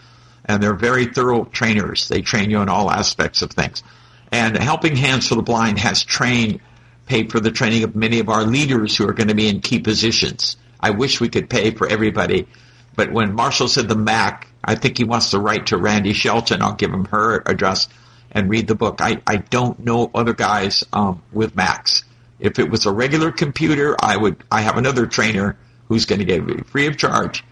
and 0.44 0.62
they're 0.62 0.75
very 0.75 1.06
thorough 1.06 1.44
trainers. 1.44 2.09
They 2.09 2.23
train 2.23 2.50
you 2.50 2.59
on 2.59 2.68
all 2.68 2.90
aspects 2.90 3.42
of 3.42 3.50
things. 3.50 3.83
And 4.30 4.56
Helping 4.56 4.97
Hands 4.97 5.26
for 5.26 5.37
the 5.37 5.42
Blind 5.42 5.78
has 5.78 6.02
trained, 6.02 6.61
paid 7.06 7.30
for 7.30 7.40
the 7.40 7.50
training 7.50 7.85
of 7.85 7.94
many 7.94 8.18
of 8.18 8.28
our 8.28 8.44
leaders 8.44 8.97
who 8.97 9.09
are 9.09 9.12
going 9.12 9.28
to 9.28 9.35
be 9.35 9.49
in 9.49 9.61
key 9.61 9.78
positions. 9.78 10.56
I 10.80 10.90
wish 10.90 11.21
we 11.21 11.28
could 11.28 11.49
pay 11.49 11.71
for 11.71 11.87
everybody. 11.87 12.47
But 12.94 13.12
when 13.12 13.34
Marshall 13.34 13.68
said 13.68 13.88
the 13.88 13.96
Mac, 13.96 14.48
I 14.62 14.74
think 14.74 14.98
he 14.98 15.04
wants 15.04 15.30
to 15.30 15.38
write 15.38 15.66
to 15.66 15.76
Randy 15.76 16.12
Shelton. 16.12 16.62
I'll 16.62 16.74
give 16.74 16.92
him 16.92 17.06
her 17.06 17.42
address 17.46 17.88
and 18.30 18.48
read 18.48 18.66
the 18.66 18.74
book. 18.74 19.00
I, 19.00 19.20
I 19.26 19.36
don't 19.36 19.78
know 19.80 20.10
other 20.14 20.32
guys 20.32 20.84
um, 20.92 21.22
with 21.32 21.54
Macs. 21.54 22.04
If 22.40 22.58
it 22.58 22.70
was 22.70 22.86
a 22.86 22.92
regular 22.92 23.30
computer, 23.30 23.96
I 24.00 24.16
would. 24.16 24.42
I 24.50 24.62
have 24.62 24.76
another 24.76 25.06
trainer 25.06 25.56
who's 25.88 26.06
going 26.06 26.18
to 26.18 26.24
give 26.24 26.48
it 26.48 26.66
free 26.66 26.86
of 26.86 26.96
charge. 26.96 27.44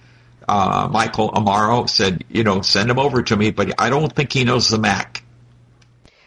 Uh, 0.48 0.88
Michael 0.90 1.30
Amaro 1.30 1.88
said, 1.88 2.24
you 2.28 2.42
know, 2.42 2.62
send 2.62 2.90
him 2.90 2.98
over 2.98 3.22
to 3.22 3.36
me, 3.36 3.52
but 3.52 3.80
I 3.80 3.90
don't 3.90 4.12
think 4.12 4.32
he 4.32 4.44
knows 4.44 4.68
the 4.68 4.78
Mac. 4.78 5.22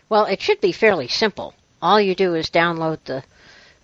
Well, 0.07 0.25
it 0.25 0.41
should 0.41 0.61
be 0.61 0.71
fairly 0.71 1.07
simple. 1.07 1.53
All 1.81 1.99
you 1.99 2.15
do 2.15 2.35
is 2.35 2.49
download 2.49 2.99
the 3.05 3.23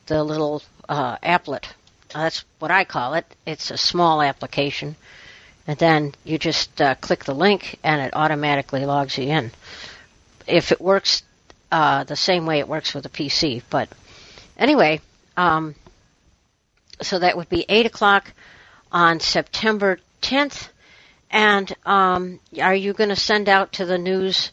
the 0.07 0.23
little 0.23 0.61
uh, 0.87 1.17
applet. 1.17 1.65
That's 2.13 2.43
what 2.59 2.71
I 2.71 2.83
call 2.83 3.13
it. 3.15 3.25
It's 3.45 3.71
a 3.71 3.77
small 3.77 4.21
application, 4.21 4.95
and 5.67 5.77
then 5.77 6.13
you 6.23 6.37
just 6.37 6.81
uh, 6.81 6.95
click 6.95 7.25
the 7.25 7.35
link, 7.35 7.79
and 7.83 8.01
it 8.01 8.15
automatically 8.15 8.85
logs 8.85 9.17
you 9.17 9.25
in. 9.25 9.51
If 10.47 10.71
it 10.71 10.81
works 10.81 11.23
uh, 11.71 12.03
the 12.03 12.15
same 12.15 12.45
way 12.45 12.59
it 12.59 12.67
works 12.67 12.93
with 12.93 13.05
a 13.05 13.09
PC, 13.09 13.61
but 13.69 13.89
anyway, 14.57 15.01
um, 15.37 15.75
so 17.01 17.19
that 17.19 17.37
would 17.37 17.49
be 17.49 17.65
eight 17.69 17.85
o'clock 17.85 18.31
on 18.91 19.19
September 19.19 19.99
10th. 20.21 20.69
And 21.29 21.73
um, 21.85 22.39
are 22.61 22.75
you 22.75 22.93
going 22.93 23.09
to 23.09 23.15
send 23.15 23.47
out 23.47 23.73
to 23.73 23.85
the 23.85 23.97
news, 23.97 24.51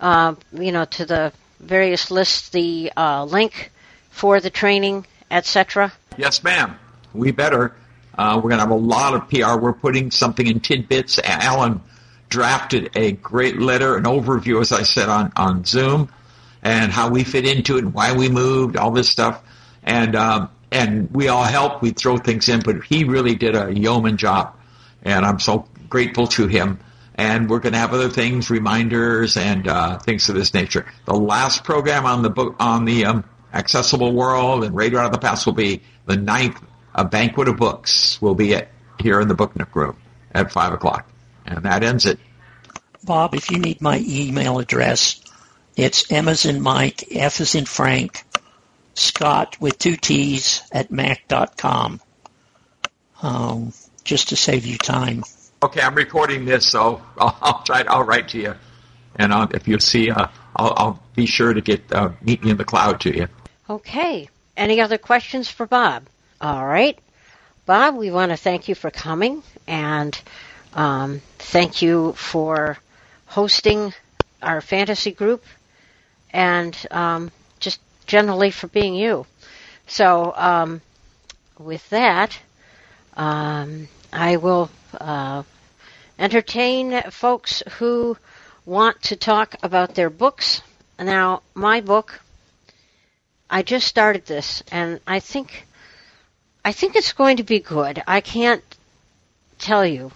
uh, 0.00 0.34
you 0.52 0.72
know, 0.72 0.84
to 0.84 1.04
the 1.04 1.32
various 1.58 2.10
lists 2.10 2.50
the 2.50 2.92
uh, 2.96 3.24
link 3.24 3.72
for 4.10 4.40
the 4.40 4.50
training, 4.50 5.06
etc.? 5.30 5.92
Yes, 6.16 6.44
ma'am. 6.44 6.78
We 7.12 7.32
better. 7.32 7.74
Uh, 8.16 8.36
we're 8.36 8.50
going 8.50 8.58
to 8.58 8.64
have 8.64 8.70
a 8.70 8.74
lot 8.74 9.14
of 9.14 9.28
PR. 9.28 9.58
We're 9.58 9.72
putting 9.72 10.10
something 10.10 10.46
in 10.46 10.60
tidbits. 10.60 11.18
Alan 11.22 11.80
drafted 12.28 12.90
a 12.96 13.12
great 13.12 13.58
letter, 13.58 13.96
an 13.96 14.04
overview, 14.04 14.60
as 14.60 14.72
I 14.72 14.82
said 14.82 15.08
on 15.08 15.32
on 15.36 15.64
Zoom, 15.64 16.10
and 16.62 16.90
how 16.92 17.10
we 17.10 17.24
fit 17.24 17.46
into 17.46 17.76
it, 17.76 17.84
and 17.84 17.94
why 17.94 18.14
we 18.14 18.28
moved, 18.28 18.76
all 18.76 18.90
this 18.90 19.08
stuff, 19.08 19.42
and 19.82 20.16
um, 20.16 20.50
and 20.70 21.10
we 21.10 21.28
all 21.28 21.44
help. 21.44 21.82
We 21.82 21.90
throw 21.90 22.16
things 22.16 22.48
in, 22.48 22.60
but 22.60 22.84
he 22.84 23.04
really 23.04 23.34
did 23.34 23.54
a 23.54 23.72
yeoman 23.72 24.16
job, 24.16 24.56
and 25.02 25.24
I'm 25.24 25.38
so 25.38 25.66
grateful 25.88 26.26
to 26.28 26.46
him. 26.46 26.80
And 27.14 27.50
we're 27.50 27.58
going 27.58 27.74
to 27.74 27.78
have 27.78 27.92
other 27.92 28.08
things, 28.08 28.48
reminders, 28.48 29.36
and 29.36 29.68
uh, 29.68 29.98
things 29.98 30.30
of 30.30 30.34
this 30.34 30.54
nature. 30.54 30.86
The 31.04 31.14
last 31.14 31.62
program 31.62 32.06
on 32.06 32.22
the 32.22 32.30
book 32.30 32.56
on 32.58 32.86
the 32.86 33.04
um, 33.04 33.24
accessible 33.52 34.12
world 34.12 34.64
and 34.64 34.74
Radio 34.74 34.98
Out 34.98 35.06
of 35.06 35.12
the 35.12 35.18
Past 35.18 35.44
will 35.44 35.52
be 35.52 35.82
the 36.06 36.16
ninth. 36.16 36.58
A 36.94 37.04
banquet 37.04 37.48
of 37.48 37.56
books 37.56 38.20
will 38.20 38.34
be 38.34 38.54
at 38.54 38.68
here 38.98 39.20
in 39.20 39.28
the 39.28 39.34
Book 39.34 39.56
Nook 39.56 39.74
room 39.74 39.96
at 40.32 40.52
five 40.52 40.72
o'clock, 40.72 41.08
and 41.46 41.64
that 41.64 41.82
ends 41.82 42.06
it. 42.06 42.18
Bob, 43.04 43.34
if 43.34 43.50
you 43.50 43.58
need 43.58 43.80
my 43.80 44.02
email 44.06 44.58
address, 44.58 45.20
it's 45.76 46.10
M 46.12 46.28
as 46.28 46.44
in 46.44 46.60
Mike, 46.60 47.04
F 47.10 47.40
as 47.40 47.54
in 47.54 47.64
Frank, 47.64 48.24
Scott 48.94 49.60
with 49.60 49.78
two 49.78 49.96
T's 49.96 50.62
at 50.70 50.90
mac.com. 50.90 52.00
Um, 53.22 53.72
just 54.04 54.30
to 54.30 54.36
save 54.36 54.66
you 54.66 54.76
time. 54.78 55.24
Okay, 55.62 55.80
I'm 55.80 55.94
recording 55.94 56.44
this, 56.44 56.66
so 56.66 57.00
I'll, 57.18 57.38
I'll 57.40 57.62
try. 57.62 57.84
I'll 57.86 58.02
write 58.02 58.28
to 58.30 58.38
you, 58.38 58.54
and 59.16 59.32
I'll, 59.32 59.48
if 59.54 59.68
you 59.68 59.78
see, 59.78 60.10
uh, 60.10 60.26
I'll, 60.56 60.74
I'll, 60.76 61.02
be 61.14 61.26
sure 61.26 61.52
to 61.52 61.60
get 61.60 61.92
uh, 61.92 62.10
meet 62.22 62.42
me 62.42 62.50
in 62.50 62.56
the 62.56 62.64
cloud 62.64 63.00
to 63.02 63.14
you. 63.14 63.28
Okay. 63.68 64.30
Any 64.56 64.80
other 64.80 64.96
questions 64.96 65.46
for 65.48 65.66
Bob? 65.66 66.04
All 66.42 66.66
right, 66.66 66.98
Bob. 67.66 67.94
We 67.94 68.10
want 68.10 68.32
to 68.32 68.36
thank 68.36 68.66
you 68.66 68.74
for 68.74 68.90
coming, 68.90 69.44
and 69.68 70.20
um, 70.74 71.22
thank 71.38 71.82
you 71.82 72.14
for 72.14 72.78
hosting 73.26 73.94
our 74.42 74.60
fantasy 74.60 75.12
group, 75.12 75.44
and 76.32 76.76
um, 76.90 77.30
just 77.60 77.78
generally 78.08 78.50
for 78.50 78.66
being 78.66 78.96
you. 78.96 79.24
So, 79.86 80.34
um, 80.34 80.80
with 81.60 81.88
that, 81.90 82.36
um, 83.16 83.86
I 84.12 84.36
will 84.38 84.68
uh, 85.00 85.44
entertain 86.18 87.02
folks 87.12 87.62
who 87.78 88.16
want 88.66 89.00
to 89.02 89.14
talk 89.14 89.54
about 89.62 89.94
their 89.94 90.10
books. 90.10 90.60
Now, 90.98 91.42
my 91.54 91.80
book, 91.82 92.18
I 93.48 93.62
just 93.62 93.86
started 93.86 94.26
this, 94.26 94.64
and 94.72 94.98
I 95.06 95.20
think 95.20 95.66
I 96.64 96.72
think 96.72 96.94
it's 96.94 97.12
going 97.12 97.38
to 97.38 97.42
be 97.42 97.58
good. 97.58 98.02
I 98.06 98.20
can't 98.20 98.62
tell 99.58 99.84
you 99.84 100.12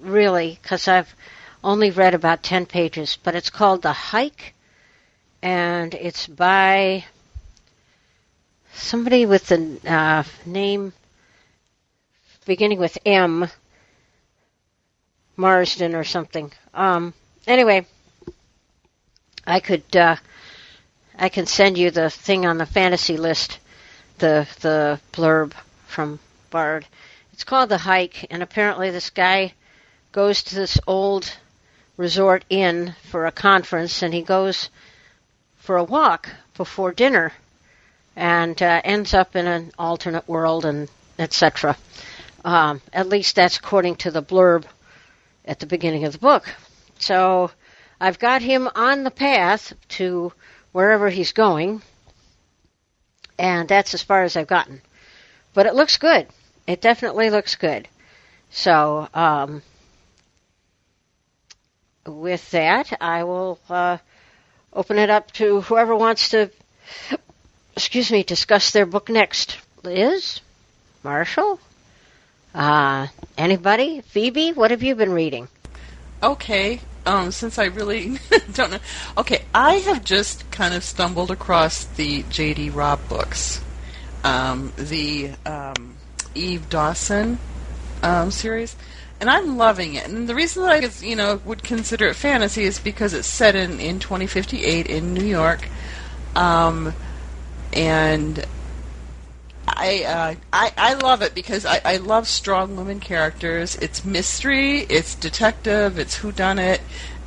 really 0.00 0.58
because 0.62 0.86
I've 0.86 1.12
only 1.64 1.90
read 1.90 2.14
about 2.14 2.42
10 2.42 2.66
pages, 2.66 3.18
but 3.22 3.34
it's 3.34 3.50
called 3.50 3.82
The 3.82 3.92
Hike, 3.92 4.54
and 5.42 5.92
it's 5.94 6.26
by 6.26 7.04
somebody 8.74 9.26
with 9.26 9.46
the 9.48 9.80
uh, 9.86 10.22
name 10.46 10.92
beginning 12.46 12.78
with 12.78 12.96
M, 13.04 13.48
Marsden 15.36 15.94
or 15.94 16.04
something. 16.04 16.50
Um, 16.72 17.12
anyway, 17.46 17.86
I 19.46 19.60
could, 19.60 19.96
uh, 19.96 20.16
I 21.18 21.28
can 21.28 21.46
send 21.46 21.76
you 21.76 21.90
the 21.90 22.08
thing 22.08 22.46
on 22.46 22.56
the 22.58 22.66
fantasy 22.66 23.16
list, 23.16 23.58
the 24.18 24.48
the 24.60 25.00
blurb 25.12 25.52
from 25.86 26.18
Bard. 26.50 26.86
It's 27.32 27.44
called 27.44 27.68
The 27.68 27.78
Hike, 27.78 28.26
and 28.30 28.42
apparently 28.42 28.90
this 28.90 29.10
guy 29.10 29.54
goes 30.12 30.42
to 30.44 30.54
this 30.54 30.78
old 30.86 31.32
resort 31.96 32.44
inn 32.50 32.94
for 33.10 33.26
a 33.26 33.32
conference, 33.32 34.02
and 34.02 34.12
he 34.12 34.22
goes 34.22 34.70
for 35.58 35.76
a 35.76 35.84
walk 35.84 36.28
before 36.56 36.92
dinner, 36.92 37.32
and 38.16 38.60
uh, 38.62 38.80
ends 38.84 39.14
up 39.14 39.36
in 39.36 39.46
an 39.46 39.72
alternate 39.78 40.28
world, 40.28 40.64
and 40.64 40.88
etc. 41.18 41.76
Um, 42.44 42.80
at 42.92 43.08
least 43.08 43.36
that's 43.36 43.58
according 43.58 43.96
to 43.96 44.10
the 44.10 44.22
blurb 44.22 44.64
at 45.44 45.58
the 45.60 45.66
beginning 45.66 46.04
of 46.04 46.12
the 46.12 46.18
book. 46.18 46.48
So 46.98 47.50
I've 48.00 48.18
got 48.18 48.42
him 48.42 48.68
on 48.74 49.04
the 49.04 49.10
path 49.10 49.72
to 49.90 50.32
wherever 50.72 51.08
he's 51.08 51.32
going, 51.32 51.82
and 53.38 53.68
that's 53.68 53.94
as 53.94 54.02
far 54.02 54.22
as 54.22 54.36
I've 54.36 54.46
gotten. 54.46 54.80
But 55.54 55.66
it 55.66 55.74
looks 55.74 55.96
good. 55.96 56.26
It 56.66 56.80
definitely 56.80 57.30
looks 57.30 57.54
good. 57.56 57.88
So, 58.50 59.08
um, 59.14 59.62
with 62.06 62.50
that, 62.50 62.96
I 63.00 63.24
will 63.24 63.58
uh, 63.68 63.98
open 64.72 64.98
it 64.98 65.10
up 65.10 65.30
to 65.32 65.60
whoever 65.62 65.94
wants 65.94 66.30
to, 66.30 66.50
excuse 67.74 68.10
me, 68.10 68.22
discuss 68.22 68.70
their 68.70 68.86
book 68.86 69.08
next. 69.08 69.58
Liz? 69.82 70.40
Marshall? 71.02 71.60
Uh, 72.54 73.06
anybody? 73.36 74.00
Phoebe, 74.00 74.52
what 74.52 74.70
have 74.70 74.82
you 74.82 74.94
been 74.94 75.12
reading? 75.12 75.48
Okay, 76.22 76.80
um, 77.06 77.30
since 77.30 77.58
I 77.58 77.66
really 77.66 78.18
don't 78.52 78.70
know. 78.72 78.78
Okay, 79.16 79.44
I 79.54 79.74
have 79.74 80.04
just 80.04 80.50
kind 80.50 80.74
of 80.74 80.82
stumbled 80.82 81.30
across 81.30 81.84
the 81.84 82.24
J.D. 82.30 82.70
Robb 82.70 83.08
books. 83.08 83.62
Um, 84.24 84.72
the 84.76 85.30
um, 85.46 85.96
Eve 86.34 86.68
Dawson 86.68 87.38
um, 88.02 88.30
series 88.30 88.76
and 89.20 89.28
I'm 89.28 89.56
loving 89.56 89.94
it. 89.94 90.06
And 90.08 90.28
the 90.28 90.34
reason 90.34 90.62
that 90.64 90.84
I, 90.84 91.04
you 91.04 91.16
know, 91.16 91.40
would 91.44 91.62
consider 91.62 92.06
it 92.06 92.14
fantasy 92.14 92.64
is 92.64 92.78
because 92.78 93.14
it's 93.14 93.26
set 93.26 93.54
in 93.54 93.80
in 93.80 93.98
2058 93.98 94.86
in 94.86 95.14
New 95.14 95.24
York, 95.24 95.68
um, 96.36 96.94
and 97.72 98.44
I, 99.78 100.04
uh, 100.04 100.34
I 100.52 100.72
I 100.76 100.94
love 100.94 101.22
it 101.22 101.34
because 101.34 101.64
I, 101.64 101.80
I 101.84 101.96
love 101.98 102.26
strong 102.26 102.76
women 102.76 102.98
characters. 102.98 103.76
It's 103.76 104.04
mystery, 104.04 104.80
it's 104.80 105.14
detective, 105.14 105.98
it's 105.98 106.18
whodunit, 106.18 106.80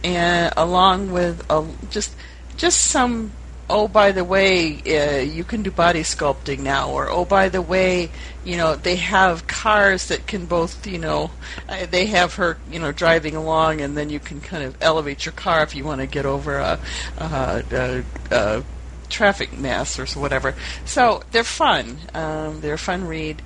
and 0.04 0.54
along 0.58 1.14
with 1.14 1.50
a, 1.50 1.66
just 1.90 2.14
just 2.58 2.82
some 2.82 3.32
oh 3.70 3.88
by 3.88 4.12
the 4.12 4.26
way, 4.26 4.82
uh, 4.86 5.22
you 5.22 5.46
can 5.46 5.64
do 5.64 5.72
body 5.72 6.02
sculpting 6.02 6.60
now, 6.60 6.90
or 6.92 7.10
oh 7.10 7.24
by 7.24 7.48
the 7.48 7.62
way, 7.62 8.12
you 8.44 8.58
know 8.58 8.76
they 8.76 8.98
have 8.98 9.48
cars 9.48 10.10
that 10.10 10.28
can 10.28 10.46
both, 10.46 10.86
you 10.86 10.98
know, 10.98 11.32
uh, 11.70 11.86
they 11.86 12.08
have 12.08 12.36
her, 12.36 12.58
you 12.70 12.80
know, 12.80 12.92
driving 12.92 13.36
along, 13.38 13.80
and 13.80 13.96
then 13.98 14.10
you 14.10 14.20
can 14.20 14.42
kind 14.42 14.64
of 14.64 14.76
elevate 14.82 15.26
your 15.26 15.32
car 15.32 15.64
if 15.64 15.74
you 15.74 15.86
want 15.86 16.02
to 16.02 16.08
get 16.08 16.26
over 16.26 16.58
a, 16.58 16.80
a, 17.18 17.64
a, 17.72 18.04
a 18.32 18.64
traffic 19.12 19.58
mess 19.58 20.00
or 20.00 20.06
whatever. 20.20 20.56
So 20.86 21.24
they're 21.32 21.44
fun. 21.44 21.98
Um, 22.14 22.62
they're 22.62 22.76
a 22.76 22.80
fun 22.80 23.06
read. 23.06 23.42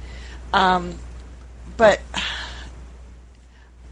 Um, 0.53 0.99
but 1.77 1.99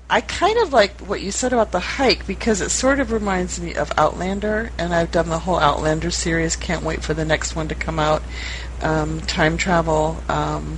I 0.09 0.21
kind 0.21 0.59
of 0.59 0.71
like 0.71 0.99
what 1.01 1.21
you 1.21 1.31
said 1.31 1.53
about 1.53 1.71
the 1.71 1.79
hike 1.79 2.27
because 2.27 2.61
it 2.61 2.69
sort 2.69 2.99
of 2.99 3.11
reminds 3.11 3.59
me 3.59 3.73
of 3.73 3.91
Outlander, 3.97 4.71
and 4.77 4.93
I've 4.93 5.11
done 5.11 5.29
the 5.29 5.39
whole 5.39 5.57
Outlander 5.59 6.11
series. 6.11 6.55
Can't 6.55 6.83
wait 6.83 7.03
for 7.03 7.13
the 7.13 7.25
next 7.25 7.55
one 7.55 7.67
to 7.69 7.75
come 7.75 7.99
out. 7.99 8.21
Um, 8.81 9.21
time 9.21 9.57
travel. 9.57 10.17
Um, 10.29 10.77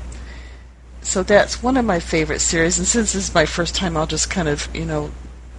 so 1.01 1.21
that's 1.21 1.61
one 1.61 1.75
of 1.75 1.85
my 1.85 1.99
favorite 1.99 2.39
series, 2.39 2.77
and 2.77 2.87
since 2.87 3.13
this 3.13 3.29
is 3.29 3.33
my 3.35 3.45
first 3.45 3.75
time, 3.75 3.97
I'll 3.97 4.07
just 4.07 4.29
kind 4.29 4.47
of 4.47 4.73
you 4.73 4.85
know 4.85 5.11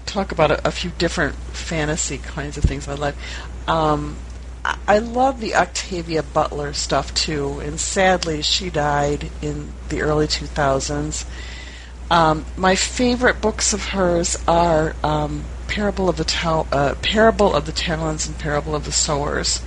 talk 0.06 0.32
about 0.32 0.50
a, 0.50 0.68
a 0.68 0.70
few 0.70 0.90
different 0.96 1.34
fantasy 1.34 2.18
kinds 2.18 2.56
of 2.56 2.64
things 2.64 2.88
I 2.88 2.94
like. 2.94 3.14
Um, 3.68 4.16
I 4.88 4.98
love 4.98 5.40
the 5.40 5.54
Octavia 5.54 6.22
Butler 6.22 6.72
stuff 6.72 7.14
too, 7.14 7.60
and 7.60 7.78
sadly 7.78 8.42
she 8.42 8.70
died 8.70 9.30
in 9.40 9.72
the 9.88 10.02
early 10.02 10.26
2000s. 10.26 11.24
Um, 12.10 12.44
my 12.56 12.74
favorite 12.74 13.40
books 13.40 13.72
of 13.72 13.88
hers 13.88 14.36
are 14.46 14.94
um, 15.02 15.44
Parable 15.68 16.08
of 16.08 16.16
the 16.16 16.24
Ta- 16.24 16.66
uh, 16.72 16.94
Parable 17.02 17.54
of 17.54 17.66
the 17.66 17.72
Talents 17.72 18.26
and 18.26 18.38
Parable 18.38 18.74
of 18.74 18.84
the 18.84 18.92
Sowers, 18.92 19.60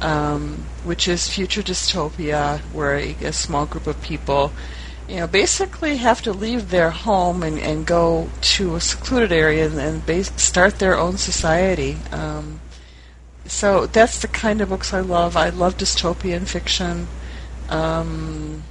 um, 0.00 0.66
which 0.84 1.06
is 1.06 1.28
future 1.28 1.62
dystopia 1.62 2.60
where 2.72 2.96
a, 2.96 3.12
a, 3.22 3.32
small 3.32 3.66
group 3.66 3.86
of 3.86 4.00
people, 4.02 4.52
you 5.08 5.16
know, 5.16 5.26
basically 5.26 5.98
have 5.98 6.22
to 6.22 6.32
leave 6.32 6.70
their 6.70 6.90
home 6.90 7.42
and, 7.42 7.58
and 7.58 7.86
go 7.86 8.28
to 8.40 8.76
a 8.76 8.80
secluded 8.80 9.32
area 9.32 9.66
and, 9.66 9.78
and 9.78 10.04
base, 10.06 10.32
start 10.40 10.78
their 10.78 10.98
own 10.98 11.18
society. 11.18 11.98
Um, 12.12 12.60
so 13.48 13.86
that's 13.86 14.20
the 14.20 14.28
kind 14.28 14.60
of 14.60 14.68
books 14.68 14.92
I 14.92 15.00
love. 15.00 15.36
I 15.36 15.50
love 15.50 15.76
dystopian 15.76 16.46
fiction. 16.46 17.08
Um, 17.68 18.62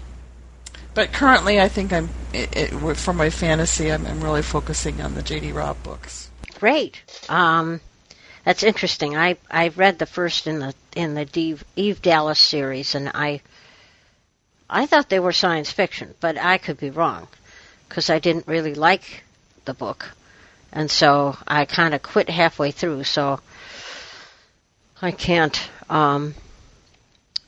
but 0.94 1.12
currently, 1.12 1.60
I 1.60 1.67
think 1.67 1.91
I'm 1.91 2.10
it, 2.34 2.55
it, 2.55 2.98
for 2.98 3.13
my 3.13 3.29
fantasy. 3.29 3.91
I'm, 3.91 4.05
I'm, 4.05 4.22
really 4.22 4.41
focusing 4.41 5.01
on 5.01 5.13
the 5.13 5.22
J.D. 5.22 5.51
Robb 5.51 5.84
books. 5.84 6.29
Great. 6.58 7.01
Um, 7.27 7.82
that's 8.46 8.63
interesting. 8.63 9.17
I 9.17 9.38
I 9.51 9.70
read 9.70 10.00
the 10.00 10.05
first 10.05 10.48
in 10.48 10.60
the 10.60 10.74
in 10.96 11.13
the 11.15 11.27
Eve, 11.34 11.65
Eve 11.75 12.01
Dallas 12.01 12.39
series, 12.39 12.96
and 12.96 13.12
I 13.13 13.41
I 14.70 14.86
thought 14.86 15.10
they 15.10 15.20
were 15.20 15.34
science 15.34 15.72
fiction, 15.72 16.13
but 16.22 16.38
I 16.38 16.58
could 16.58 16.77
be 16.77 16.91
wrong 16.91 17.27
because 17.89 18.10
I 18.10 18.20
didn't 18.20 18.48
really 18.48 18.75
like 18.75 19.24
the 19.65 19.74
book, 19.74 20.12
and 20.72 20.89
so 20.89 21.38
I 21.46 21.65
kind 21.65 21.94
of 21.94 22.03
quit 22.03 22.29
halfway 22.29 22.72
through. 22.72 23.03
So 23.03 23.41
I 25.02 25.12
can't. 25.12 25.60
Um, 25.90 26.36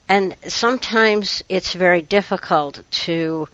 and 0.09 0.35
sometimes 0.47 1.43
it's 1.49 1.73
very 1.73 2.01
difficult 2.01 2.81
to 2.91 3.47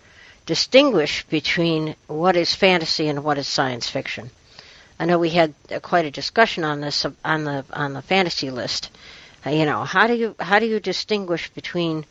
distinguish 0.45 1.23
between 1.25 1.95
what 2.07 2.35
is 2.35 2.53
fantasy 2.53 3.07
and 3.07 3.23
what 3.23 3.37
is 3.37 3.47
science 3.47 3.89
fiction. 3.89 4.29
I 4.99 5.05
know 5.05 5.19
we 5.19 5.29
had 5.29 5.53
quite 5.81 6.05
a 6.05 6.11
discussion 6.11 6.63
on 6.63 6.81
this 6.81 7.05
on 7.25 7.43
the 7.43 7.65
on 7.73 7.93
the 7.93 8.01
fantasy 8.01 8.51
list. 8.51 8.89
Uh, 9.45 9.49
you 9.49 9.65
know, 9.65 9.83
how 9.83 10.07
do 10.07 10.13
you 10.13 10.35
how 10.39 10.59
do 10.59 10.65
you 10.65 10.79
distinguish 10.79 11.49
between 11.49 12.05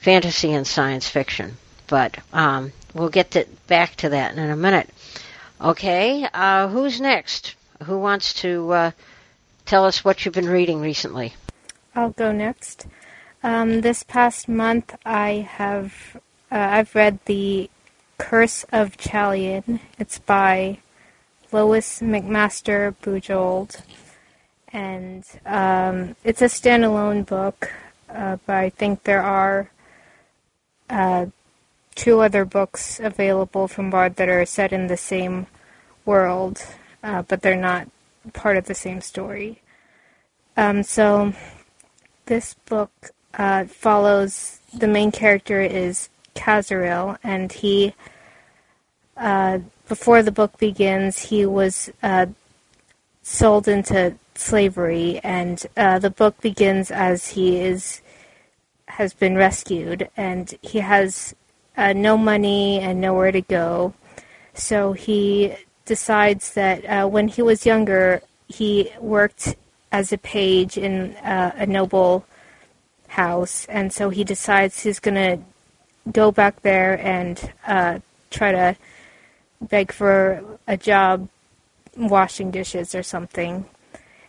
fantasy 0.00 0.52
and 0.52 0.66
science 0.66 1.08
fiction? 1.08 1.56
But 1.88 2.18
um, 2.32 2.72
we'll 2.94 3.10
get 3.10 3.32
to, 3.32 3.46
back 3.66 3.96
to 3.96 4.08
that 4.10 4.36
in 4.36 4.50
a 4.50 4.56
minute. 4.56 4.90
Okay, 5.60 6.26
uh, 6.32 6.68
who's 6.68 7.00
next? 7.00 7.54
Who 7.84 7.98
wants 7.98 8.34
to 8.34 8.72
uh, 8.72 8.90
tell 9.66 9.84
us 9.84 10.04
what 10.04 10.24
you've 10.24 10.34
been 10.34 10.48
reading 10.48 10.80
recently. 10.80 11.34
I'll 11.94 12.10
go 12.10 12.32
next. 12.32 12.86
Um, 13.42 13.82
this 13.82 14.02
past 14.02 14.48
month, 14.48 14.96
I 15.04 15.46
have 15.48 16.16
uh, 16.50 16.56
I've 16.56 16.94
read 16.94 17.18
the 17.26 17.68
Curse 18.18 18.64
of 18.72 18.96
Chalion. 18.96 19.80
It's 19.98 20.18
by 20.18 20.78
Lois 21.52 22.00
McMaster 22.00 22.94
Bujold, 23.02 23.82
and 24.72 25.24
um, 25.44 26.16
it's 26.24 26.42
a 26.42 26.46
standalone 26.46 27.26
book. 27.26 27.70
Uh, 28.08 28.38
but 28.46 28.56
I 28.56 28.70
think 28.70 29.02
there 29.02 29.22
are 29.22 29.70
uh, 30.88 31.26
two 31.94 32.20
other 32.20 32.44
books 32.44 33.00
available 33.00 33.68
from 33.68 33.90
Bard 33.90 34.16
that 34.16 34.28
are 34.28 34.46
set 34.46 34.72
in 34.72 34.86
the 34.86 34.96
same 34.96 35.46
world, 36.04 36.64
uh, 37.02 37.22
but 37.22 37.42
they're 37.42 37.56
not 37.56 37.88
part 38.32 38.56
of 38.56 38.66
the 38.66 38.74
same 38.74 39.00
story. 39.00 39.62
Um, 40.56 40.82
so 40.82 41.32
this 42.26 42.54
book 42.66 43.10
uh, 43.34 43.64
follows 43.64 44.60
the 44.72 44.88
main 44.88 45.12
character 45.12 45.60
is 45.60 46.08
Cazaril, 46.34 47.18
and 47.22 47.52
he 47.52 47.94
uh, 49.16 49.58
before 49.88 50.22
the 50.22 50.32
book 50.32 50.58
begins, 50.58 51.18
he 51.18 51.46
was 51.46 51.90
uh, 52.02 52.26
sold 53.22 53.68
into 53.68 54.16
slavery, 54.34 55.20
and 55.22 55.64
uh, 55.76 55.98
the 55.98 56.10
book 56.10 56.40
begins 56.40 56.90
as 56.90 57.28
he 57.28 57.58
is 57.58 58.02
has 58.88 59.12
been 59.12 59.36
rescued, 59.36 60.08
and 60.16 60.54
he 60.62 60.78
has 60.78 61.34
uh, 61.76 61.92
no 61.92 62.16
money 62.16 62.78
and 62.80 63.00
nowhere 63.00 63.32
to 63.32 63.42
go. 63.42 63.94
So 64.54 64.92
he 64.92 65.54
decides 65.86 66.52
that 66.54 66.84
uh, 66.84 67.08
when 67.08 67.28
he 67.28 67.42
was 67.42 67.64
younger, 67.64 68.20
he 68.48 68.92
worked 69.00 69.56
as 69.90 70.12
a 70.12 70.18
page 70.18 70.76
in 70.76 71.14
uh, 71.16 71.52
a 71.56 71.66
noble 71.66 72.26
house, 73.08 73.64
and 73.66 73.92
so 73.92 74.10
he 74.10 74.24
decides 74.24 74.82
he's 74.82 75.00
going 75.00 75.14
to 75.14 75.38
go 76.12 76.30
back 76.30 76.62
there 76.62 76.98
and 77.00 77.52
uh, 77.66 77.98
try 78.30 78.52
to 78.52 78.76
beg 79.60 79.90
for 79.92 80.44
a 80.66 80.76
job 80.76 81.28
washing 81.96 82.50
dishes 82.50 82.94
or 82.94 83.02
something. 83.02 83.64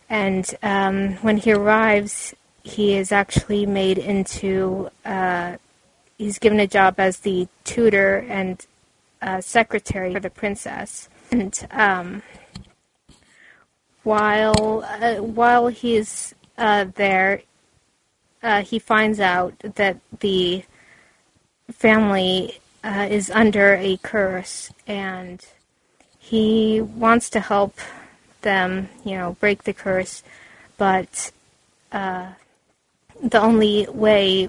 And 0.08 0.54
um, 0.62 1.14
when 1.16 1.36
he 1.36 1.52
arrives, 1.52 2.34
he 2.62 2.94
is 2.94 3.12
actually 3.12 3.66
made 3.66 3.98
into, 3.98 4.90
uh, 5.04 5.56
he's 6.16 6.38
given 6.38 6.60
a 6.60 6.66
job 6.66 6.94
as 6.98 7.18
the 7.20 7.46
tutor 7.64 8.24
and 8.28 8.64
uh, 9.20 9.40
secretary 9.40 10.12
for 10.14 10.20
the 10.20 10.30
princess. 10.30 11.08
And 11.30 11.66
um, 11.70 12.22
while 14.02 14.84
uh, 15.00 15.16
while 15.16 15.68
he's 15.68 16.34
uh, 16.56 16.86
there, 16.94 17.42
uh, 18.42 18.62
he 18.62 18.78
finds 18.78 19.20
out 19.20 19.54
that 19.60 19.98
the 20.20 20.64
family 21.70 22.60
uh, 22.82 23.06
is 23.10 23.30
under 23.30 23.74
a 23.74 23.98
curse, 23.98 24.72
and 24.86 25.44
he 26.18 26.80
wants 26.80 27.30
to 27.30 27.40
help 27.40 27.78
them, 28.42 28.88
you 29.04 29.16
know, 29.16 29.36
break 29.40 29.64
the 29.64 29.72
curse, 29.72 30.22
but 30.76 31.30
uh, 31.92 32.32
the 33.22 33.40
only 33.40 33.86
way 33.90 34.48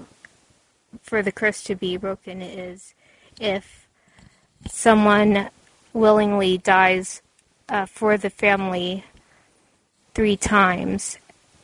for 1.02 1.22
the 1.22 1.32
curse 1.32 1.62
to 1.64 1.74
be 1.74 1.96
broken 1.96 2.42
is 2.42 2.94
if 3.40 3.86
someone 4.68 5.50
willingly 5.92 6.58
dies 6.58 7.22
uh, 7.68 7.86
for 7.86 8.16
the 8.16 8.30
family 8.30 9.04
three 10.14 10.36
times. 10.36 11.18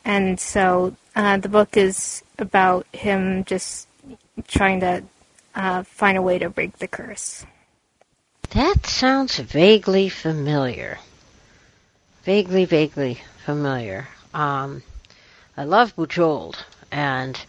And 0.05 0.39
so 0.39 0.95
uh, 1.15 1.37
the 1.37 1.49
book 1.49 1.75
is 1.75 2.23
about 2.39 2.85
him 2.93 3.43
just 3.43 3.87
trying 4.47 4.79
to 4.81 5.03
uh, 5.55 5.83
find 5.83 6.17
a 6.17 6.21
way 6.21 6.39
to 6.39 6.49
break 6.49 6.77
the 6.77 6.87
curse. 6.87 7.45
That 8.51 8.85
sounds 8.85 9.37
vaguely 9.37 10.09
familiar. 10.09 10.99
Vaguely, 12.23 12.65
vaguely 12.65 13.19
familiar. 13.45 14.07
Um, 14.33 14.83
I 15.55 15.63
love 15.63 15.95
Bujold, 15.95 16.55
and 16.91 17.39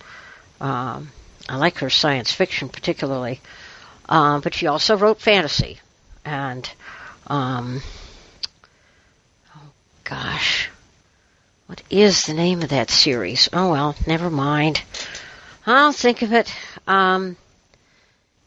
um, 0.61 1.11
I 1.49 1.57
like 1.57 1.79
her 1.79 1.91
science 1.91 2.33
fiction 2.33 2.69
particularly. 2.69 3.41
Um, 4.09 4.41
but 4.41 4.55
she 4.55 4.67
also 4.67 4.97
wrote 4.97 5.21
fantasy, 5.21 5.79
and 6.29 6.71
um, 7.27 7.81
oh 9.57 9.71
gosh, 10.05 10.69
what 11.67 11.83
is 11.91 12.27
the 12.27 12.35
name 12.35 12.63
of 12.63 12.69
that 12.69 12.91
series? 12.91 13.49
Oh 13.53 13.71
well, 13.71 13.97
never 14.07 14.31
mind. 14.31 14.83
I'll 15.67 15.93
think 15.93 16.23
of 16.23 16.33
it. 16.33 16.53
Um, 16.87 17.37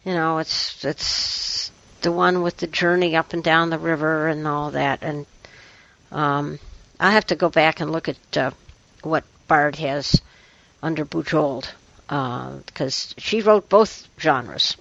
you 0.05 0.13
know, 0.13 0.37
it's 0.37 0.83
it's 0.85 1.71
the 2.01 2.11
one 2.11 2.41
with 2.41 2.57
the 2.57 2.67
journey 2.67 3.15
up 3.15 3.33
and 3.33 3.43
down 3.43 3.69
the 3.69 3.79
river 3.79 4.27
and 4.27 4.47
all 4.47 4.71
that. 4.71 4.99
And 5.01 5.25
um, 6.11 6.59
I 6.99 7.11
have 7.11 7.25
to 7.27 7.35
go 7.35 7.49
back 7.49 7.79
and 7.79 7.91
look 7.91 8.09
at 8.09 8.37
uh, 8.37 8.51
what 9.01 9.23
Bard 9.47 9.75
has 9.77 10.21
under 10.83 11.05
Bujold 11.05 11.69
because 12.07 13.15
uh, 13.17 13.21
she 13.21 13.41
wrote 13.41 13.69
both 13.69 14.07
genres, 14.19 14.75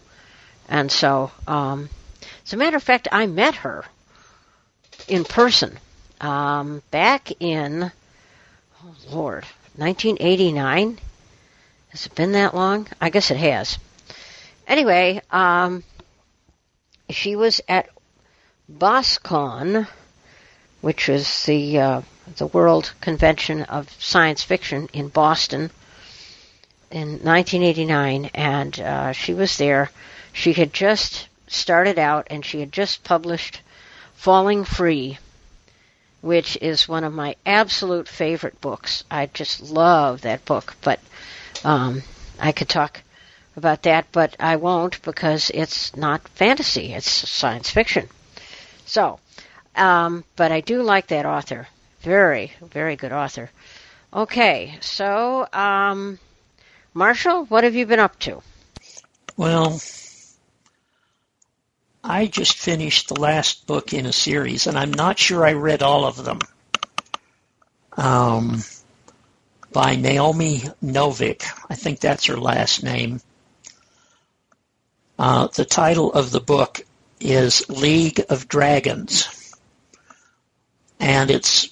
and 0.69 0.91
so 0.91 1.31
um, 1.47 1.89
as 2.45 2.53
a 2.53 2.57
matter 2.57 2.77
of 2.77 2.83
fact, 2.83 3.09
I 3.13 3.27
met 3.27 3.55
her 3.57 3.85
in 5.09 5.25
person 5.25 5.79
um, 6.21 6.83
back 6.91 7.33
in 7.41 7.91
oh 8.85 8.95
Lord 9.11 9.45
1989. 9.77 10.99
Has 11.91 12.07
it 12.07 12.15
been 12.15 12.33
that 12.33 12.55
long? 12.55 12.87
I 13.01 13.11
guess 13.11 13.31
it 13.31 13.37
has. 13.37 13.79
Anyway, 14.67 15.21
um, 15.31 15.83
she 17.09 17.35
was 17.35 17.61
at 17.69 17.89
Boskone, 18.71 19.89
which 20.81 21.09
is 21.09 21.45
the 21.45 21.79
uh, 21.79 22.03
the 22.37 22.47
World 22.47 22.93
Convention 23.01 23.63
of 23.63 23.91
Science 23.99 24.43
Fiction 24.43 24.89
in 24.93 25.09
Boston 25.09 25.71
in 26.91 27.23
1989, 27.23 28.31
and 28.35 28.79
uh, 28.81 29.13
she 29.13 29.35
was 29.35 29.57
there. 29.59 29.91
She 30.33 30.53
had 30.53 30.73
just 30.73 31.29
started 31.51 31.99
out, 31.99 32.29
and 32.31 32.45
she 32.45 32.61
had 32.61 32.73
just 32.73 33.05
published 33.05 33.61
Falling 34.15 34.65
Free, 34.65 35.19
which 36.21 36.57
is 36.61 36.89
one 36.89 37.05
of 37.05 37.13
my 37.13 37.37
absolute 37.45 38.09
favorite 38.09 38.61
books. 38.61 39.05
I 39.11 39.27
just 39.27 39.61
love 39.61 40.23
that 40.23 40.45
book, 40.45 40.77
but 40.81 41.01
um, 41.65 42.03
I 42.39 42.53
could 42.53 42.69
talk 42.69 43.03
about 43.57 43.83
that, 43.83 44.07
but 44.13 44.37
I 44.39 44.57
won't 44.57 45.03
because 45.03 45.51
it's 45.51 45.97
not 45.97 46.27
fantasy; 46.29 46.93
it's 46.95 47.11
science 47.11 47.71
fiction. 47.71 48.09
So, 48.87 49.19
um, 49.75 50.25
but 50.37 50.53
I 50.53 50.61
do 50.61 50.83
like 50.83 51.09
that 51.09 51.27
author. 51.27 51.67
Very, 52.03 52.53
very 52.63 52.97
good 52.97 53.13
author. 53.13 53.51
Okay, 54.13 54.79
so 54.81 55.47
um, 55.53 56.19
Marshall, 56.95 57.45
what 57.47 57.65
have 57.65 57.75
you 57.75 57.87
been 57.87 58.01
up 58.01 58.19
to? 58.21 58.43
Well, 59.37 59.81
I 62.03 62.27
just 62.27 62.57
finished 62.57 63.09
the 63.09 63.21
last 63.21 63.67
book 63.67 63.93
in 63.93 64.07
a 64.07 64.13
series, 64.13 64.67
and 64.67 64.79
I'm 64.79 64.93
not 64.93 65.19
sure 65.19 65.45
I 65.45 65.53
read 65.53 65.83
all 65.83 66.07
of 66.07 66.25
them. 66.25 66.39
Um, 67.97 68.63
by 69.73 69.97
Naomi 69.97 70.63
Novik. 70.83 71.45
I 71.69 71.75
think 71.75 72.01
that's 72.01 72.27
her 72.27 72.37
last 72.37 72.83
name. 72.83 73.21
Uh, 75.19 75.49
the 75.49 75.65
title 75.65 76.13
of 76.13 76.31
the 76.31 76.41
book 76.41 76.81
is 77.21 77.69
League 77.69 78.23
of 78.31 78.49
Dragons. 78.49 79.55
And 80.99 81.31
it's 81.31 81.69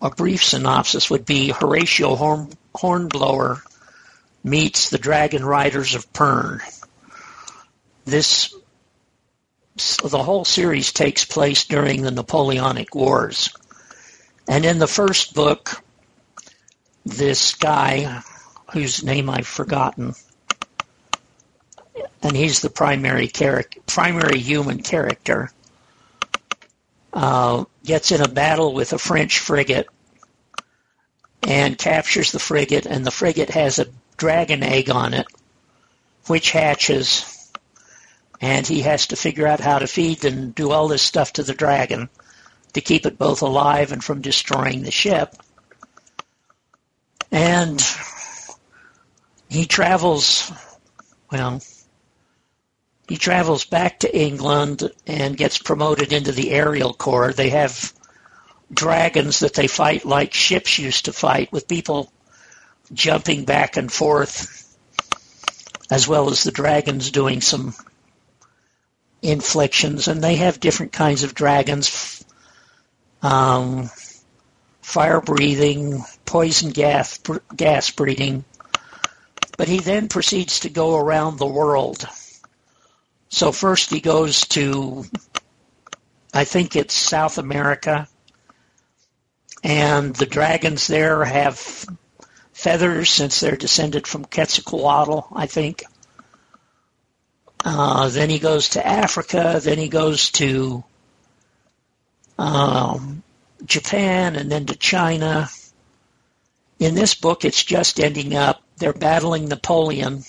a 0.00 0.10
brief 0.10 0.44
synopsis 0.44 1.10
would 1.10 1.26
be 1.26 1.50
Horatio 1.50 2.14
Horn, 2.14 2.50
Hornblower 2.74 3.62
meets 4.44 4.90
the 4.90 4.98
Dragon 4.98 5.44
Riders 5.44 5.94
of 5.94 6.12
Pern. 6.12 6.60
This 8.04 8.54
the 9.76 10.22
whole 10.22 10.44
series 10.44 10.92
takes 10.92 11.24
place 11.24 11.64
during 11.64 12.02
the 12.02 12.10
Napoleonic 12.10 12.94
Wars. 12.94 13.54
And 14.48 14.64
in 14.64 14.78
the 14.78 14.86
first 14.86 15.34
book, 15.34 15.82
this 17.04 17.54
guy, 17.54 18.22
whose 18.72 19.02
name 19.02 19.30
I've 19.30 19.46
forgotten, 19.46 20.14
and 22.22 22.36
he's 22.36 22.60
the 22.60 22.70
primary 22.70 23.28
character, 23.28 23.80
primary 23.86 24.38
human 24.38 24.82
character, 24.82 25.50
uh, 27.12 27.64
gets 27.84 28.12
in 28.12 28.20
a 28.20 28.28
battle 28.28 28.72
with 28.72 28.92
a 28.92 28.98
French 28.98 29.38
frigate 29.38 29.88
and 31.42 31.76
captures 31.76 32.32
the 32.32 32.38
frigate, 32.38 32.86
and 32.86 33.04
the 33.04 33.10
frigate 33.10 33.50
has 33.50 33.78
a 33.78 33.88
dragon 34.16 34.62
egg 34.62 34.90
on 34.90 35.14
it, 35.14 35.26
which 36.26 36.52
hatches, 36.52 37.41
and 38.42 38.66
he 38.66 38.82
has 38.82 39.06
to 39.06 39.16
figure 39.16 39.46
out 39.46 39.60
how 39.60 39.78
to 39.78 39.86
feed 39.86 40.24
and 40.24 40.52
do 40.52 40.72
all 40.72 40.88
this 40.88 41.00
stuff 41.00 41.32
to 41.34 41.44
the 41.44 41.54
dragon 41.54 42.08
to 42.72 42.80
keep 42.80 43.06
it 43.06 43.16
both 43.16 43.40
alive 43.40 43.92
and 43.92 44.02
from 44.02 44.20
destroying 44.20 44.82
the 44.82 44.90
ship. 44.90 45.36
And 47.30 47.80
he 49.48 49.64
travels, 49.66 50.50
well, 51.30 51.62
he 53.08 53.16
travels 53.16 53.64
back 53.64 54.00
to 54.00 54.18
England 54.18 54.90
and 55.06 55.36
gets 55.36 55.58
promoted 55.58 56.12
into 56.12 56.32
the 56.32 56.50
aerial 56.50 56.92
corps. 56.92 57.32
They 57.32 57.50
have 57.50 57.92
dragons 58.72 59.40
that 59.40 59.54
they 59.54 59.68
fight 59.68 60.04
like 60.04 60.34
ships 60.34 60.80
used 60.80 61.04
to 61.04 61.12
fight 61.12 61.52
with 61.52 61.68
people 61.68 62.12
jumping 62.92 63.44
back 63.44 63.76
and 63.76 63.92
forth, 63.92 64.76
as 65.90 66.08
well 66.08 66.28
as 66.28 66.42
the 66.42 66.50
dragons 66.50 67.10
doing 67.12 67.40
some 67.40 67.74
inflictions. 69.22 70.08
And 70.08 70.22
they 70.22 70.36
have 70.36 70.60
different 70.60 70.92
kinds 70.92 71.22
of 71.22 71.34
dragons, 71.34 72.24
um, 73.22 73.88
fire 74.82 75.20
breathing, 75.20 76.04
poison 76.24 76.70
gas, 76.70 77.20
gas 77.56 77.90
breathing. 77.90 78.44
But 79.56 79.68
he 79.68 79.78
then 79.78 80.08
proceeds 80.08 80.60
to 80.60 80.70
go 80.70 80.96
around 80.96 81.38
the 81.38 81.46
world. 81.46 82.06
So 83.28 83.52
first 83.52 83.90
he 83.90 84.00
goes 84.00 84.46
to, 84.48 85.04
I 86.34 86.44
think 86.44 86.76
it's 86.76 86.94
South 86.94 87.38
America, 87.38 88.08
and 89.64 90.14
the 90.16 90.26
dragons 90.26 90.86
there 90.86 91.24
have 91.24 91.86
feathers 92.52 93.10
since 93.10 93.40
they're 93.40 93.56
descended 93.56 94.06
from 94.06 94.24
Quetzalcoatl, 94.24 95.28
I 95.32 95.46
think. 95.46 95.84
Uh, 97.64 98.08
then 98.08 98.28
he 98.28 98.38
goes 98.38 98.70
to 98.70 98.86
Africa. 98.86 99.60
Then 99.62 99.78
he 99.78 99.88
goes 99.88 100.30
to 100.32 100.84
um, 102.38 103.22
Japan 103.64 104.36
and 104.36 104.50
then 104.50 104.66
to 104.66 104.76
China. 104.76 105.48
In 106.78 106.94
this 106.94 107.14
book, 107.14 107.44
it's 107.44 107.62
just 107.62 108.00
ending 108.00 108.34
up. 108.34 108.62
They're 108.76 108.92
battling 108.92 109.48
Napoleon. 109.48 110.24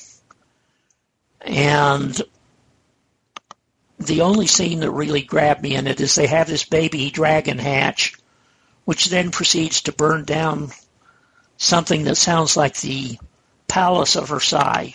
And 1.42 2.22
the 4.00 4.22
only 4.22 4.48
scene 4.48 4.82
that 4.82 4.92
really 4.92 5.22
grabbed 5.22 5.62
me 5.62 5.76
in 5.76 5.88
it 5.88 6.00
is 6.00 6.16
they 6.16 6.28
have 6.28 6.48
this 6.48 6.66
baby 6.66 7.10
dragon 7.10 7.58
hatch, 7.58 8.16
which 8.86 9.08
then 9.08 9.32
proceeds 9.32 9.82
to 9.82 9.92
burn 9.92 10.26
down 10.26 10.72
something 11.58 12.04
that 12.04 12.16
sounds 12.16 12.58
like 12.58 12.80
the 12.80 13.18
Palace 13.68 14.16
of 14.16 14.28
Versailles, 14.28 14.94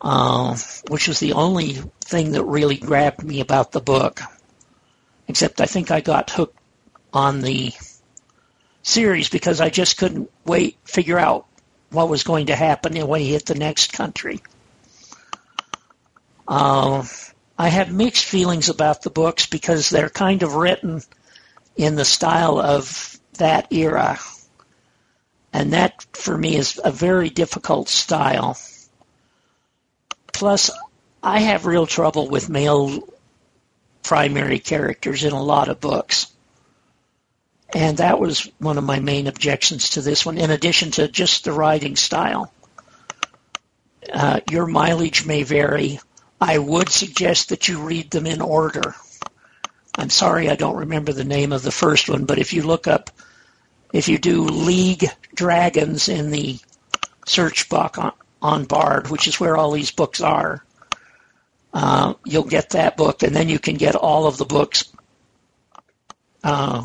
uh, 0.00 0.56
which 0.88 1.08
was 1.08 1.20
the 1.20 1.32
only 1.32 1.74
thing 2.00 2.32
that 2.32 2.44
really 2.44 2.76
grabbed 2.76 3.22
me 3.22 3.40
about 3.40 3.72
the 3.72 3.80
book. 3.80 4.20
Except 5.28 5.60
I 5.60 5.66
think 5.66 5.90
I 5.90 6.00
got 6.00 6.30
hooked 6.30 6.58
on 7.12 7.40
the 7.40 7.72
series 8.82 9.28
because 9.28 9.60
I 9.60 9.70
just 9.70 9.98
couldn't 9.98 10.30
wait 10.44 10.78
figure 10.84 11.18
out 11.18 11.46
what 11.90 12.08
was 12.08 12.22
going 12.22 12.46
to 12.46 12.56
happen 12.56 12.94
when 13.06 13.20
he 13.20 13.32
hit 13.32 13.46
the 13.46 13.54
next 13.54 13.92
country. 13.92 14.42
Uh, 16.46 17.04
I 17.58 17.68
have 17.68 17.92
mixed 17.92 18.24
feelings 18.24 18.68
about 18.68 19.02
the 19.02 19.10
books 19.10 19.46
because 19.46 19.90
they're 19.90 20.10
kind 20.10 20.42
of 20.42 20.54
written 20.54 21.02
in 21.76 21.96
the 21.96 22.04
style 22.04 22.60
of 22.60 23.18
that 23.34 23.72
era 23.72 24.18
and 25.56 25.72
that, 25.72 26.04
for 26.12 26.36
me, 26.36 26.54
is 26.54 26.78
a 26.84 26.90
very 26.90 27.30
difficult 27.30 27.88
style. 27.88 28.58
Plus, 30.36 30.70
I 31.22 31.40
have 31.40 31.66
real 31.66 31.86
trouble 31.86 32.28
with 32.28 32.48
male 32.48 33.00
primary 34.02 34.58
characters 34.58 35.24
in 35.24 35.32
a 35.32 35.42
lot 35.42 35.68
of 35.68 35.80
books. 35.80 36.32
And 37.74 37.96
that 37.96 38.20
was 38.20 38.50
one 38.58 38.78
of 38.78 38.84
my 38.84 39.00
main 39.00 39.26
objections 39.26 39.90
to 39.90 40.02
this 40.02 40.24
one, 40.24 40.38
in 40.38 40.50
addition 40.50 40.92
to 40.92 41.08
just 41.08 41.44
the 41.44 41.52
writing 41.52 41.96
style. 41.96 42.52
Uh, 44.12 44.40
your 44.50 44.66
mileage 44.66 45.26
may 45.26 45.42
vary. 45.42 45.98
I 46.40 46.58
would 46.58 46.90
suggest 46.90 47.48
that 47.48 47.66
you 47.66 47.82
read 47.82 48.10
them 48.10 48.26
in 48.26 48.40
order. 48.40 48.94
I'm 49.98 50.10
sorry 50.10 50.48
I 50.48 50.54
don't 50.54 50.76
remember 50.76 51.12
the 51.12 51.24
name 51.24 51.52
of 51.52 51.62
the 51.62 51.72
first 51.72 52.08
one, 52.08 52.26
but 52.26 52.38
if 52.38 52.52
you 52.52 52.62
look 52.62 52.86
up 52.86 53.10
if 53.92 54.08
you 54.08 54.18
do 54.18 54.44
League 54.44 55.06
Dragons 55.34 56.08
in 56.08 56.30
the 56.30 56.58
search 57.24 57.68
box 57.68 57.98
on 58.42 58.64
Bard, 58.64 59.08
which 59.08 59.26
is 59.26 59.40
where 59.40 59.56
all 59.56 59.72
these 59.72 59.90
books 59.90 60.20
are, 60.20 60.64
uh, 61.72 62.14
you'll 62.24 62.44
get 62.44 62.70
that 62.70 62.96
book, 62.96 63.22
and 63.22 63.34
then 63.34 63.48
you 63.48 63.58
can 63.58 63.76
get 63.76 63.94
all 63.94 64.26
of 64.26 64.38
the 64.38 64.44
books 64.44 64.92
uh, 66.44 66.84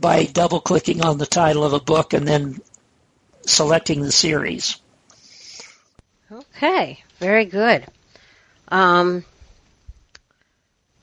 by 0.00 0.24
double 0.24 0.60
clicking 0.60 1.04
on 1.04 1.18
the 1.18 1.26
title 1.26 1.64
of 1.64 1.72
a 1.72 1.80
book 1.80 2.12
and 2.12 2.26
then 2.26 2.60
selecting 3.46 4.02
the 4.02 4.12
series. 4.12 4.80
Okay, 6.30 7.02
very 7.18 7.44
good. 7.44 7.86
Um, 8.68 9.24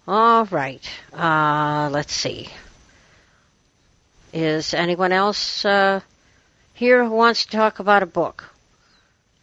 all 0.07 0.45
right. 0.45 0.87
Uh, 1.13 1.89
let's 1.91 2.13
see. 2.13 2.49
Is 4.33 4.73
anyone 4.73 5.11
else 5.11 5.63
uh, 5.63 6.01
here 6.73 7.05
who 7.05 7.11
wants 7.11 7.45
to 7.45 7.51
talk 7.51 7.79
about 7.79 8.03
a 8.03 8.07
book. 8.07 8.52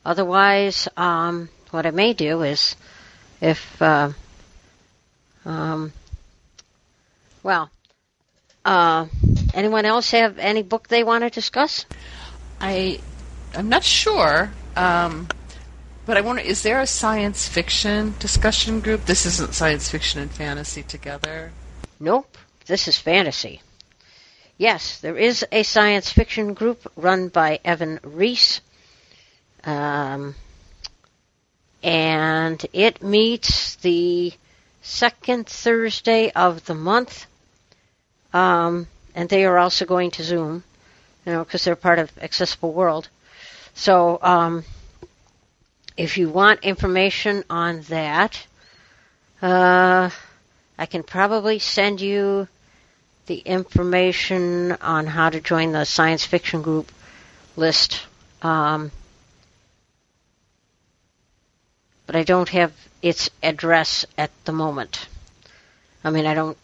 Otherwise, 0.04 0.88
um, 0.96 1.48
what 1.70 1.86
I 1.86 1.90
may 1.90 2.14
do 2.14 2.42
is, 2.42 2.76
if, 3.40 3.80
uh, 3.82 4.10
um, 5.44 5.92
well, 7.42 7.70
uh, 8.64 9.06
anyone 9.54 9.84
else 9.84 10.10
have 10.12 10.38
any 10.38 10.62
book 10.62 10.88
they 10.88 11.04
want 11.04 11.24
to 11.24 11.30
discuss? 11.30 11.86
I, 12.60 13.00
I'm 13.54 13.68
not 13.68 13.84
sure, 13.84 14.50
um, 14.76 15.28
but 16.06 16.16
I 16.16 16.22
wonder: 16.22 16.42
is 16.42 16.62
there 16.62 16.80
a 16.80 16.86
science 16.86 17.46
fiction 17.48 18.14
discussion 18.18 18.80
group? 18.80 19.04
This 19.06 19.26
isn't 19.26 19.54
science 19.54 19.88
fiction 19.90 20.20
and 20.20 20.30
fantasy 20.30 20.82
together. 20.82 21.52
Nope, 21.98 22.36
this 22.66 22.88
is 22.88 22.98
fantasy. 22.98 23.62
Yes, 24.58 25.00
there 25.00 25.16
is 25.16 25.44
a 25.52 25.62
science 25.62 26.10
fiction 26.10 26.52
group 26.52 26.90
run 26.96 27.28
by 27.28 27.60
Evan 27.64 27.98
Reese. 28.02 28.60
Um, 29.64 30.34
and 31.82 32.64
it 32.72 33.02
meets 33.02 33.76
the 33.76 34.32
second 34.82 35.46
Thursday 35.46 36.30
of 36.30 36.64
the 36.66 36.74
month. 36.74 37.26
Um, 38.32 38.86
and 39.14 39.28
they 39.28 39.44
are 39.44 39.58
also 39.58 39.84
going 39.84 40.10
to 40.12 40.22
Zoom, 40.22 40.62
you 41.26 41.32
know, 41.32 41.44
because 41.44 41.64
they're 41.64 41.76
part 41.76 41.98
of 41.98 42.10
Accessible 42.20 42.72
World. 42.72 43.08
So, 43.74 44.18
um, 44.22 44.64
if 45.96 46.16
you 46.16 46.28
want 46.28 46.64
information 46.64 47.44
on 47.50 47.82
that, 47.82 48.46
uh, 49.42 50.10
I 50.78 50.86
can 50.86 51.02
probably 51.02 51.58
send 51.58 52.00
you 52.00 52.48
the 53.26 53.36
information 53.38 54.72
on 54.80 55.06
how 55.06 55.30
to 55.30 55.40
join 55.40 55.72
the 55.72 55.84
science 55.84 56.24
fiction 56.24 56.62
group 56.62 56.90
list. 57.56 58.06
Um, 58.42 58.90
but 62.10 62.18
I 62.18 62.24
don't 62.24 62.48
have 62.48 62.72
its 63.02 63.30
address 63.40 64.04
at 64.18 64.32
the 64.44 64.50
moment. 64.50 65.06
I 66.02 66.10
mean, 66.10 66.26
I 66.26 66.34
don't 66.34 66.58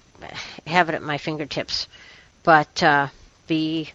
have 0.66 0.88
it 0.88 0.96
at 0.96 1.02
my 1.02 1.18
fingertips, 1.18 1.87
but 2.42 2.82
uh, 2.82 3.06
be 3.46 3.92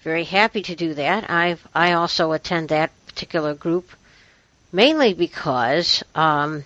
very 0.00 0.24
happy 0.24 0.62
to 0.62 0.74
do 0.74 0.94
that. 0.94 1.28
I 1.28 1.58
I 1.74 1.92
also 1.92 2.32
attend 2.32 2.70
that 2.70 2.92
particular 3.06 3.52
group 3.52 3.90
mainly 4.72 5.12
because 5.12 6.02
um, 6.14 6.64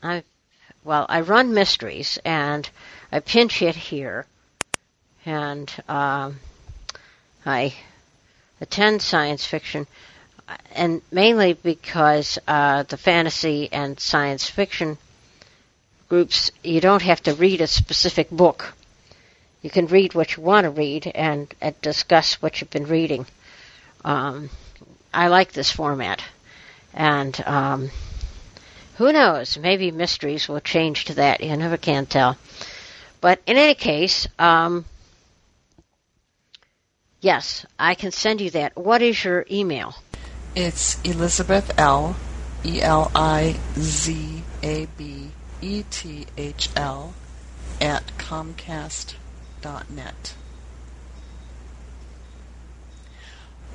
I 0.00 0.22
well 0.84 1.06
I 1.08 1.22
run 1.22 1.52
mysteries 1.52 2.20
and 2.24 2.70
I 3.10 3.18
pinch 3.18 3.58
hit 3.58 3.74
here, 3.74 4.26
and 5.26 5.68
um, 5.88 6.38
I 7.44 7.74
attend 8.60 9.02
science 9.02 9.44
fiction, 9.44 9.88
and 10.72 11.02
mainly 11.10 11.54
because 11.54 12.38
uh, 12.46 12.82
the 12.84 12.96
fantasy 12.96 13.68
and 13.72 13.98
science 13.98 14.48
fiction 14.48 14.98
groups, 16.08 16.50
you 16.62 16.80
don't 16.80 17.02
have 17.02 17.22
to 17.22 17.34
read 17.34 17.60
a 17.60 17.66
specific 17.66 18.30
book. 18.30 18.74
You 19.62 19.70
can 19.70 19.86
read 19.86 20.14
what 20.14 20.36
you 20.36 20.42
want 20.42 20.64
to 20.64 20.70
read 20.70 21.06
and, 21.06 21.52
and 21.60 21.80
discuss 21.80 22.40
what 22.42 22.60
you've 22.60 22.70
been 22.70 22.86
reading. 22.86 23.26
Um, 24.04 24.50
I 25.12 25.28
like 25.28 25.52
this 25.52 25.70
format, 25.70 26.22
and 26.94 27.40
um, 27.46 27.90
who 28.96 29.12
knows? 29.12 29.58
Maybe 29.58 29.90
mysteries 29.90 30.48
will 30.48 30.60
change 30.60 31.06
to 31.06 31.14
that. 31.14 31.42
You 31.42 31.56
never 31.56 31.76
can 31.76 32.06
tell. 32.06 32.36
But 33.20 33.40
in 33.46 33.56
any 33.56 33.74
case, 33.74 34.26
um, 34.38 34.84
yes, 37.20 37.66
I 37.78 37.94
can 37.94 38.12
send 38.12 38.40
you 38.40 38.50
that. 38.50 38.76
What 38.76 39.02
is 39.02 39.22
your 39.22 39.46
email? 39.50 39.94
It's 40.54 41.00
Elizabeth 41.02 41.70
L. 41.78 42.16
E 42.64 42.82
L 42.82 43.10
I 43.14 43.56
Z 43.78 44.42
A 44.62 44.86
B 44.98 45.30
E 45.62 45.84
T 45.90 46.26
H 46.36 46.68
L 46.76 47.14
at 47.80 48.06
Comcast 48.18 49.14
dot 49.62 49.88
net. 49.90 50.34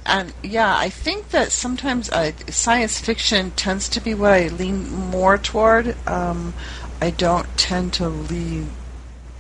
And 0.06 0.34
yeah, 0.44 0.78
I 0.78 0.90
think 0.90 1.30
that 1.30 1.52
sometimes 1.52 2.12
uh, 2.12 2.32
science 2.50 3.00
fiction 3.00 3.52
tends 3.52 3.90
to 3.90 4.02
be 4.02 4.14
what 4.14 4.34
I 4.34 4.50
lean 4.50 4.92
more 4.92 5.38
toward. 5.38 5.96
Um, 6.08 6.54
I 7.02 7.10
don't 7.10 7.58
tend 7.58 7.94
to 7.94 8.08
lean. 8.08 8.70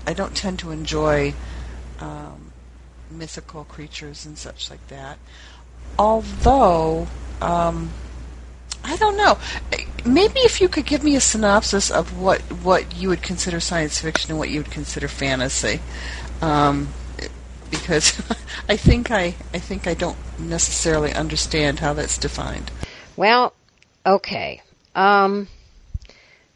I 0.07 0.13
don't 0.13 0.35
tend 0.35 0.57
to 0.59 0.71
enjoy 0.71 1.35
um, 1.99 2.51
mythical 3.11 3.63
creatures 3.65 4.25
and 4.25 4.37
such 4.39 4.71
like 4.71 4.87
that. 4.87 5.19
Although, 5.99 7.07
um, 7.41 7.91
I 8.83 8.95
don't 8.97 9.17
know. 9.17 9.37
Maybe 10.05 10.39
if 10.41 10.61
you 10.61 10.69
could 10.69 10.85
give 10.85 11.03
me 11.03 11.15
a 11.15 11.21
synopsis 11.21 11.89
of 11.89 12.19
what, 12.19 12.41
what 12.63 12.95
you 12.95 13.09
would 13.09 13.23
consider 13.23 13.59
science 13.59 13.99
fiction 13.99 14.31
and 14.31 14.39
what 14.39 14.49
you 14.49 14.59
would 14.59 14.71
consider 14.71 15.07
fantasy, 15.07 15.79
um, 16.41 16.89
because 17.71 18.21
I 18.69 18.77
think 18.77 19.09
I 19.09 19.35
I 19.53 19.59
think 19.59 19.87
I 19.87 19.95
don't 19.95 20.17
necessarily 20.37 21.13
understand 21.13 21.79
how 21.79 21.93
that's 21.93 22.17
defined. 22.17 22.69
Well, 23.15 23.53
okay. 24.05 24.61
Um, 24.93 25.47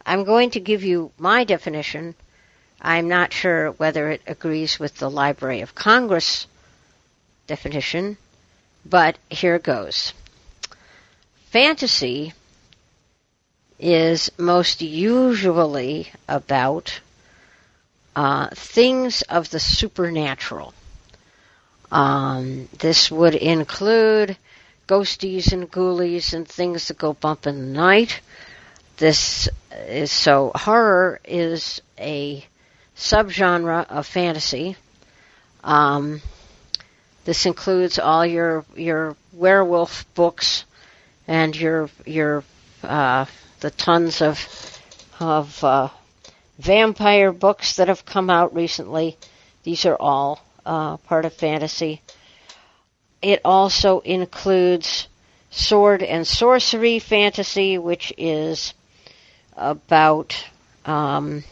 I'm 0.05 0.23
going 0.23 0.51
to 0.51 0.59
give 0.59 0.83
you 0.83 1.11
my 1.17 1.43
definition. 1.43 2.15
I'm 2.81 3.07
not 3.07 3.33
sure 3.33 3.71
whether 3.71 4.09
it 4.11 4.21
agrees 4.27 4.79
with 4.79 4.95
the 4.97 5.09
Library 5.09 5.61
of 5.61 5.75
Congress 5.75 6.47
definition, 7.47 8.17
but 8.85 9.17
here 9.29 9.55
it 9.55 9.63
goes. 9.63 10.13
Fantasy 11.51 12.31
is 13.79 14.31
most 14.37 14.81
usually 14.81 16.11
about 16.27 17.01
uh, 18.15 18.49
things 18.53 19.23
of 19.23 19.49
the 19.49 19.59
supernatural. 19.59 20.75
Um, 21.91 22.69
this 22.77 23.09
would 23.09 23.33
include 23.33 24.37
ghosties 24.87 25.51
and 25.51 25.71
ghoulies 25.71 26.35
and 26.35 26.47
things 26.47 26.89
that 26.89 26.99
go 26.99 27.13
bump 27.13 27.47
in 27.47 27.59
the 27.59 27.79
night. 27.79 28.21
This 28.97 29.49
is 29.71 30.11
so 30.11 30.51
horror 30.53 31.19
is 31.25 31.81
a 31.97 32.45
subgenre 32.95 33.87
of 33.89 34.05
fantasy. 34.05 34.75
Um, 35.63 36.21
this 37.25 37.47
includes 37.47 37.97
all 37.97 38.23
your 38.23 38.65
your 38.75 39.15
werewolf 39.33 40.05
books 40.13 40.65
and 41.29 41.55
your 41.55 41.89
your 42.07 42.43
uh, 42.83 43.25
the 43.59 43.69
tons 43.69 44.21
of 44.21 44.39
of 45.19 45.63
uh, 45.63 45.89
vampire 46.57 47.31
books 47.31 47.75
that 47.75 47.87
have 47.87 48.03
come 48.03 48.31
out 48.31 48.53
recently. 48.55 49.15
These 49.63 49.85
are 49.85 49.95
all 49.95 50.43
uh, 50.65 50.97
part 50.97 51.25
of 51.25 51.33
fantasy. 51.33 52.01
It 53.21 53.41
also 53.45 53.99
includes 53.99 55.07
sword 55.51 56.01
and 56.01 56.25
sorcery 56.25 56.97
fantasy, 56.97 57.77
which 57.77 58.11
is 58.17 58.73
about 59.55 60.35
um, 60.85 61.43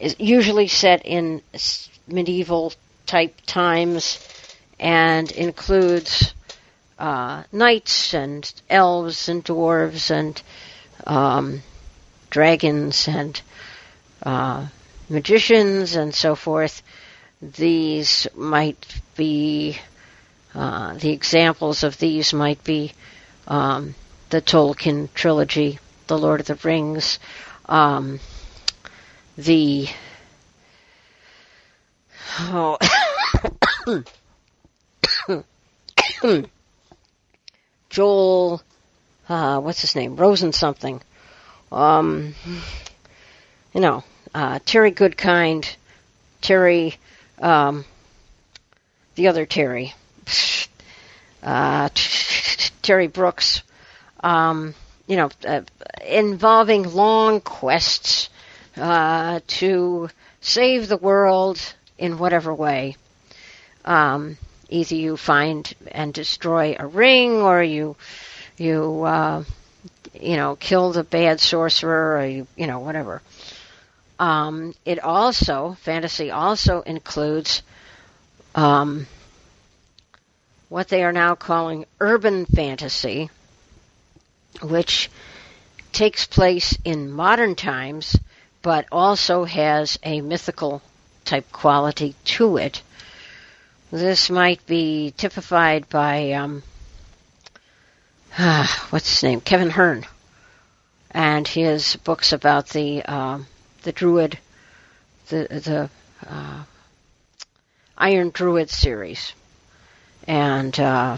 is 0.00 0.16
usually 0.18 0.66
set 0.66 1.06
in 1.06 1.42
medieval 2.08 2.72
type 3.06 3.36
times 3.46 4.18
and 4.80 5.30
includes 5.30 6.34
uh, 6.98 7.44
knights 7.52 8.14
and 8.14 8.52
elves 8.68 9.28
and 9.28 9.44
dwarves 9.44 10.10
and 10.10 10.42
um, 11.06 11.62
dragons 12.30 13.08
and 13.08 13.40
uh, 14.22 14.66
magicians 15.08 15.94
and 15.96 16.14
so 16.14 16.34
forth. 16.34 16.82
These 17.40 18.26
might 18.34 19.00
be 19.16 19.78
uh, 20.54 20.94
the 20.94 21.10
examples 21.10 21.84
of 21.84 21.98
these 21.98 22.32
might 22.32 22.62
be 22.64 22.92
um, 23.46 23.94
the 24.30 24.42
Tolkien 24.42 25.08
trilogy, 25.14 25.78
The 26.08 26.18
Lord 26.18 26.40
of 26.40 26.46
the 26.46 26.56
Rings, 26.56 27.18
um, 27.66 28.18
the 29.36 29.88
oh, 32.40 32.76
Joel, 37.98 38.62
uh, 39.28 39.58
what's 39.58 39.80
his 39.80 39.96
name? 39.96 40.14
Rosen 40.14 40.52
something. 40.52 41.00
Um, 41.72 42.32
you 43.74 43.80
know, 43.80 44.04
uh, 44.32 44.60
Terry 44.64 44.92
Goodkind, 44.92 45.74
Terry, 46.40 46.94
um, 47.40 47.84
the 49.16 49.26
other 49.26 49.46
Terry, 49.46 49.94
uh, 51.42 51.88
Terry 52.82 53.08
Brooks, 53.08 53.64
um, 54.20 54.76
you 55.08 55.16
know, 55.16 55.30
uh, 55.44 55.62
involving 56.06 56.94
long 56.94 57.40
quests 57.40 58.30
uh, 58.76 59.40
to 59.48 60.08
save 60.40 60.86
the 60.86 60.98
world 60.98 61.58
in 61.98 62.16
whatever 62.18 62.54
way. 62.54 62.94
Um, 63.84 64.38
either 64.68 64.94
you 64.94 65.16
find 65.16 65.72
and 65.90 66.12
destroy 66.12 66.76
a 66.78 66.86
ring, 66.86 67.42
or 67.42 67.62
you 67.62 67.96
you 68.56 69.02
uh, 69.04 69.44
you 70.14 70.36
know 70.36 70.56
kill 70.56 70.92
the 70.92 71.04
bad 71.04 71.40
sorcerer, 71.40 72.18
or 72.18 72.26
you 72.26 72.46
you 72.56 72.66
know 72.66 72.80
whatever. 72.80 73.22
Um, 74.18 74.74
it 74.84 74.98
also 74.98 75.76
fantasy 75.82 76.30
also 76.30 76.82
includes 76.82 77.62
um, 78.54 79.06
what 80.68 80.88
they 80.88 81.04
are 81.04 81.12
now 81.12 81.34
calling 81.34 81.86
urban 82.00 82.44
fantasy, 82.46 83.30
which 84.62 85.10
takes 85.92 86.26
place 86.26 86.76
in 86.84 87.10
modern 87.10 87.54
times, 87.54 88.16
but 88.62 88.86
also 88.92 89.44
has 89.44 89.98
a 90.02 90.20
mythical 90.20 90.82
type 91.24 91.50
quality 91.52 92.14
to 92.24 92.56
it. 92.56 92.82
This 93.90 94.28
might 94.28 94.66
be 94.66 95.14
typified 95.16 95.88
by 95.88 96.32
um, 96.32 96.62
ah, 98.38 98.86
what's 98.90 99.08
his 99.08 99.22
name, 99.22 99.40
Kevin 99.40 99.70
Hearne, 99.70 100.04
and 101.10 101.48
his 101.48 101.96
books 101.96 102.34
about 102.34 102.68
the 102.68 103.02
uh, 103.02 103.38
the 103.84 103.92
Druid, 103.92 104.38
the 105.28 105.48
the 105.48 105.90
uh, 106.28 106.64
Iron 107.96 108.28
Druid 108.28 108.68
series, 108.68 109.32
and 110.26 110.78
uh, 110.78 111.16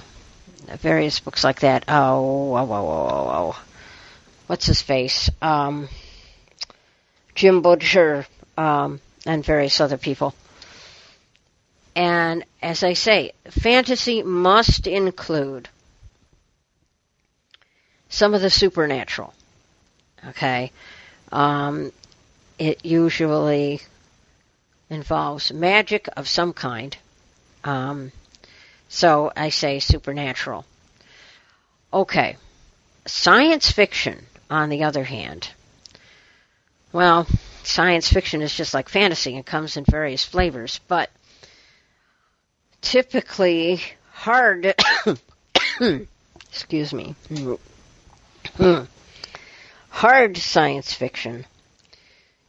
various 0.78 1.18
books 1.18 1.42
like 1.42 1.60
that. 1.60 1.86
Oh, 1.88 2.54
oh, 2.54 2.72
oh, 2.72 2.88
oh, 2.88 3.30
oh. 3.32 3.62
what's 4.46 4.66
his 4.66 4.80
face? 4.80 5.28
Um, 5.42 5.88
Jim 7.34 7.62
Butcher 7.62 8.26
um, 8.56 9.00
and 9.26 9.44
various 9.44 9.80
other 9.80 9.98
people. 9.98 10.36
And 11.96 12.44
as 12.62 12.82
I 12.84 12.92
say, 12.92 13.32
fantasy 13.50 14.22
must 14.22 14.86
include 14.86 15.68
some 18.08 18.34
of 18.34 18.42
the 18.42 18.50
supernatural. 18.50 19.34
Okay, 20.28 20.70
um, 21.32 21.92
it 22.58 22.84
usually 22.84 23.80
involves 24.90 25.52
magic 25.52 26.08
of 26.16 26.28
some 26.28 26.52
kind. 26.52 26.96
Um, 27.64 28.12
so 28.88 29.32
I 29.36 29.48
say 29.48 29.78
supernatural. 29.78 30.66
Okay, 31.92 32.36
science 33.06 33.70
fiction, 33.70 34.26
on 34.50 34.68
the 34.68 34.84
other 34.84 35.04
hand, 35.04 35.48
well, 36.92 37.26
science 37.62 38.12
fiction 38.12 38.42
is 38.42 38.54
just 38.54 38.74
like 38.74 38.88
fantasy 38.88 39.36
and 39.36 39.46
comes 39.46 39.76
in 39.76 39.84
various 39.84 40.24
flavors, 40.24 40.80
but 40.88 41.08
typically 42.80 43.80
hard. 44.12 44.74
Excuse 46.50 46.92
me. 46.92 47.14
Hard 49.90 50.36
science 50.36 50.92
fiction 50.92 51.46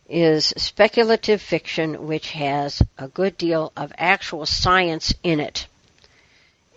is 0.10 0.54
speculative 0.58 1.42
fiction 1.42 2.06
which 2.06 2.32
has 2.32 2.82
a 2.98 3.08
good 3.08 3.38
deal 3.38 3.72
of 3.78 3.94
actual 3.98 4.46
science 4.46 5.14
in 5.24 5.40
it 5.40 5.68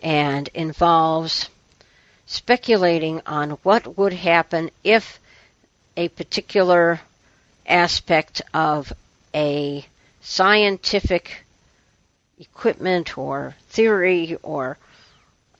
and 0.03 0.49
involves 0.55 1.49
speculating 2.27 3.21
on 3.27 3.51
what 3.63 3.99
would 3.99 4.13
happen 4.13 4.71
if 4.85 5.19
a 5.97 6.09
particular 6.11 7.01
aspect 7.67 8.43
of 8.53 8.93
a 9.35 9.85
scientific 10.21 11.44
equipment 12.45 13.19
or 13.19 13.55
theory 13.71 14.37
or 14.43 14.79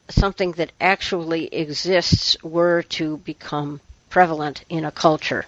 something 0.09 0.53
that 0.53 0.73
actually 0.81 1.47
exists 1.55 2.37
were 2.43 2.83
to 2.83 3.17
become 3.19 3.81
prevalent 4.11 4.65
in 4.69 4.85
a 4.85 4.91
culture. 4.91 5.47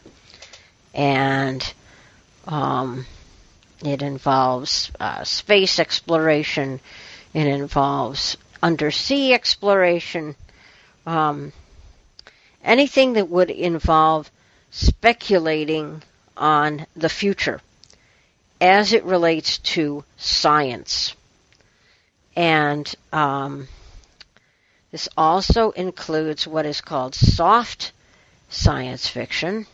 And 0.94 1.62
um, 2.46 3.06
it 3.84 4.02
involves 4.02 4.90
uh, 4.98 5.24
space 5.24 5.78
exploration, 5.78 6.80
it 7.34 7.46
involves 7.46 8.36
undersea 8.62 9.34
exploration, 9.34 10.34
um, 11.06 11.52
anything 12.64 13.12
that 13.14 13.28
would 13.28 13.50
involve 13.50 14.30
speculating 14.70 16.02
on 16.36 16.86
the 16.96 17.08
future 17.08 17.60
as 18.60 18.92
it 18.92 19.04
relates 19.04 19.58
to 19.58 20.02
science. 20.16 21.14
And 22.36 22.94
um, 23.12 23.66
this 24.92 25.08
also 25.16 25.70
includes 25.70 26.46
what 26.46 26.66
is 26.66 26.80
called 26.82 27.14
soft 27.14 27.92
science 28.50 29.08
fiction, 29.08 29.66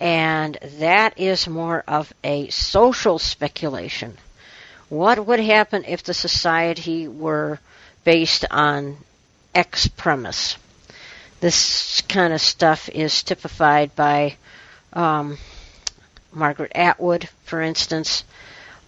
and 0.00 0.58
that 0.78 1.18
is 1.18 1.48
more 1.48 1.82
of 1.86 2.12
a 2.22 2.48
social 2.50 3.18
speculation. 3.18 4.18
What 4.88 5.24
would 5.26 5.40
happen 5.40 5.84
if 5.86 6.02
the 6.02 6.12
society 6.12 7.08
were 7.08 7.60
based 8.02 8.44
on 8.50 8.98
X 9.54 9.88
premise? 9.88 10.56
This 11.40 12.00
kind 12.02 12.32
of 12.32 12.40
stuff 12.40 12.88
is 12.88 13.22
typified 13.22 13.94
by 13.94 14.36
um, 14.92 15.38
Margaret 16.32 16.72
Atwood, 16.74 17.28
for 17.44 17.60
instance, 17.60 18.24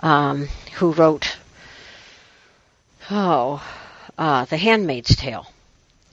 um, 0.01 0.49
who 0.75 0.93
wrote, 0.93 1.37
oh, 3.11 3.63
uh, 4.19 4.45
The 4.47 4.57
Handmaid's 4.57 5.17
Tale. 5.17 5.47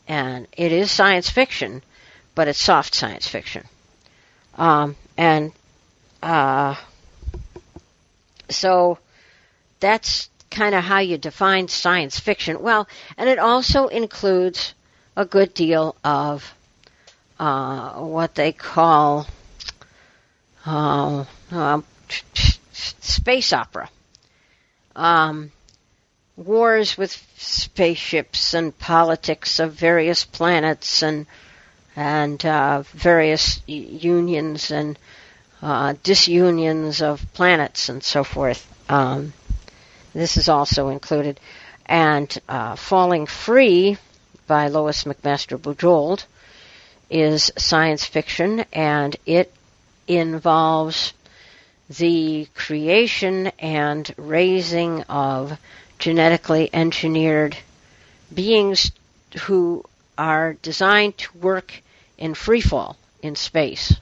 And 0.07 0.47
it 0.57 0.71
is 0.71 0.91
science 0.91 1.29
fiction, 1.29 1.81
but 2.35 2.47
it's 2.47 2.59
soft 2.59 2.93
science 2.93 3.27
fiction. 3.27 3.63
Um, 4.57 4.95
and 5.17 5.51
uh, 6.21 6.75
so 8.49 8.99
that's 9.79 10.29
kind 10.51 10.75
of 10.75 10.83
how 10.83 10.99
you 10.99 11.17
define 11.17 11.67
science 11.67 12.19
fiction. 12.19 12.61
Well, 12.61 12.87
and 13.17 13.29
it 13.29 13.39
also 13.39 13.87
includes 13.87 14.73
a 15.15 15.25
good 15.25 15.53
deal 15.53 15.95
of 16.03 16.53
uh, 17.39 17.93
what 18.01 18.35
they 18.35 18.51
call 18.51 19.27
uh, 20.65 21.25
uh, 21.51 21.81
space 22.71 23.53
opera. 23.53 23.89
Um, 24.95 25.51
wars 26.35 26.97
with 26.97 27.11
spaceships 27.37 28.53
and 28.53 28.77
politics 28.77 29.59
of 29.59 29.73
various 29.73 30.25
planets 30.25 31.03
and 31.03 31.25
and 31.95 32.43
uh, 32.43 32.81
various 32.93 33.61
unions 33.67 34.71
and 34.71 34.97
uh, 35.61 35.93
disunions 36.03 37.01
of 37.01 37.23
planets 37.33 37.87
and 37.87 38.03
so 38.03 38.23
forth. 38.23 38.67
Um, 38.89 39.33
this 40.13 40.37
is 40.37 40.49
also 40.49 40.89
included. 40.89 41.39
And 41.85 42.35
uh, 42.49 42.75
Falling 42.75 43.27
Free 43.27 43.97
by 44.47 44.69
Lois 44.69 45.03
McMaster 45.03 45.59
Bujold 45.59 46.25
is 47.09 47.51
science 47.57 48.05
fiction, 48.05 48.65
and 48.73 49.15
it 49.25 49.53
involves 50.07 51.13
the 51.89 52.47
creation 52.55 53.47
and 53.59 54.11
raising 54.17 55.03
of 55.03 55.57
genetically 56.03 56.69
engineered 56.73 57.55
beings 58.33 58.91
who 59.43 59.81
are 60.17 60.51
designed 60.61 61.17
to 61.17 61.37
work 61.37 61.81
in 62.17 62.33
free 62.33 62.59
fall 62.59 62.97
in 63.21 63.37
space. 63.37 63.95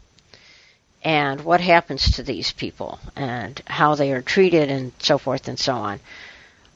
And 1.04 1.42
what 1.42 1.62
happens 1.62 2.14
to 2.14 2.24
these 2.24 2.52
people 2.54 3.00
and 3.16 3.62
how 3.68 3.94
they 3.94 4.12
are 4.14 4.22
treated 4.24 4.72
and 4.72 4.92
so 4.98 5.20
forth 5.20 5.48
and 5.48 5.60
so 5.60 5.76
on. 5.76 6.00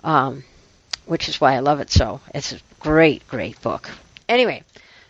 Um, 0.03 0.43
which 1.07 1.27
is 1.27 1.41
why 1.41 1.55
I 1.55 1.59
love 1.59 1.79
it 1.79 1.89
so. 1.89 2.21
It's 2.35 2.51
a 2.51 2.59
great, 2.79 3.27
great 3.27 3.59
book. 3.63 3.89
Anyway, 4.29 4.61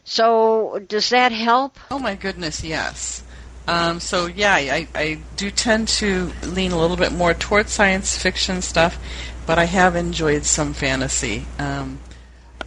so 0.06 0.82
does 0.88 1.10
that 1.10 1.34
help? 1.34 1.78
Oh 1.92 2.00
my 2.00 2.16
goodness, 2.16 2.64
yes. 2.64 3.22
Um, 3.68 4.00
so 4.00 4.28
yeah, 4.28 4.54
I, 4.54 4.88
I 4.96 5.20
do 5.36 5.52
tend 5.52 5.88
to 6.00 6.32
lean 6.44 6.72
a 6.72 6.80
little 6.80 6.98
bit 6.98 7.12
more 7.12 7.34
towards 7.34 7.72
science 7.72 8.18
fiction 8.18 8.62
stuff, 8.62 8.98
but 9.46 9.60
I 9.60 9.66
have 9.66 9.96
enjoyed 9.96 10.46
some 10.46 10.74
fantasy. 10.74 11.46
Um, 11.60 12.00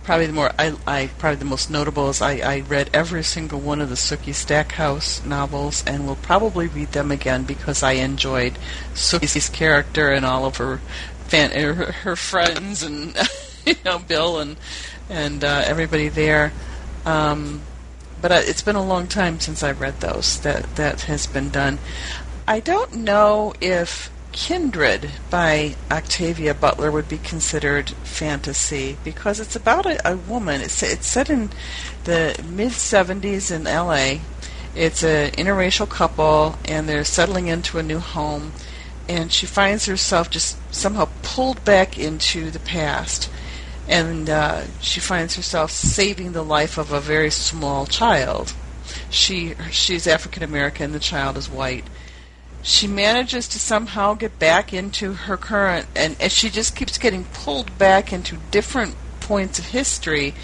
probably 0.05 0.27
the 0.27 0.33
more 0.33 0.51
I, 0.59 0.75
I 0.87 1.11
probably 1.19 1.37
the 1.37 1.45
most 1.45 1.71
notable 1.71 2.09
is 2.09 2.23
I, 2.23 2.39
I 2.39 2.61
read 2.61 2.89
every 2.95 3.23
single 3.23 3.61
one 3.61 3.81
of 3.81 3.91
the 3.91 3.95
Sookie 3.95 4.35
Stackhouse 4.35 5.25
novels 5.25 5.85
and 5.87 6.07
will 6.07 6.17
probably 6.17 6.67
read 6.67 6.93
them 6.93 7.11
again 7.11 7.45
because 7.45 7.83
I 7.83 7.93
enjoyed 7.93 8.59
Sookie's 8.95 9.49
character 9.49 10.11
and 10.11 10.25
all 10.25 10.47
of 10.47 10.57
her 10.57 10.79
fan 11.27 11.51
her, 11.51 11.93
her 11.93 12.17
friends 12.17 12.83
and 12.83 13.15
you 13.67 13.75
know 13.85 13.99
Bill 13.99 14.39
and 14.39 14.57
and 15.11 15.45
uh, 15.45 15.63
everybody 15.67 16.09
there. 16.09 16.53
Um, 17.05 17.63
but 18.21 18.33
uh, 18.33 18.41
it's 18.43 18.63
been 18.63 18.77
a 18.77 18.85
long 18.85 19.07
time 19.07 19.41
since 19.41 19.63
I 19.63 19.73
read 19.73 20.01
those. 20.01 20.41
That 20.41 20.77
that 20.77 21.03
has 21.03 21.27
been 21.27 21.51
done. 21.51 21.79
I 22.47 22.61
don't 22.61 22.95
know 22.95 23.53
if 23.61 24.11
Kindred 24.39 25.11
by 25.31 25.75
Octavia 25.91 26.55
Butler 26.55 26.93
would 26.93 27.09
be 27.09 27.19
considered 27.19 27.91
fantasy 27.91 28.97
because 29.03 29.41
it's 29.41 29.57
about 29.57 29.85
a, 29.85 30.13
a 30.13 30.17
woman. 30.17 30.61
It's, 30.61 30.81
it's 30.81 31.09
set 31.09 31.29
in 31.29 31.51
the 32.05 32.41
mid 32.49 32.71
70s 32.71 33.51
in 33.51 33.65
LA. 33.65 34.23
It's 34.77 35.03
an 35.03 35.33
interracial 35.33 35.89
couple, 35.89 36.57
and 36.65 36.89
they're 36.89 37.03
settling 37.03 37.49
into 37.49 37.81
a 37.81 37.83
new 37.83 37.99
home, 37.99 38.53
and 39.09 39.33
she 39.33 39.45
finds 39.45 39.87
herself 39.87 40.31
just 40.31 40.57
somehow 40.73 41.09
pulled 41.23 41.65
back 41.65 41.99
into 41.99 42.53
the 42.53 42.61
past. 42.61 43.29
And 43.89 44.31
uh, 44.31 44.67
she 44.81 45.01
finds 45.01 45.35
herself 45.35 45.73
saving 45.73 46.31
the 46.31 46.45
life 46.45 46.79
of 46.79 46.93
a 46.93 47.01
very 47.01 47.33
small 47.33 47.87
child. 47.87 48.55
She 49.11 49.57
she's 49.73 50.07
African 50.07 50.45
American. 50.45 50.93
The 50.93 51.01
child 51.01 51.37
is 51.37 51.51
white 51.51 51.85
she 52.63 52.87
manages 52.87 53.49
to 53.49 53.59
somehow 53.59 54.15
get 54.15 54.39
back 54.39 54.73
into 54.73 55.13
her 55.13 55.37
current 55.37 55.87
and, 55.95 56.17
and 56.21 56.33
she 56.33 56.51
just 56.51 56.75
keeps 56.77 56.99
getting 56.99 57.25
pulled 57.25 57.77
back 57.79 58.13
into 58.13 58.37
different 58.51 58.95
points 59.21 59.59
of 59.59 59.67
history 59.67 60.35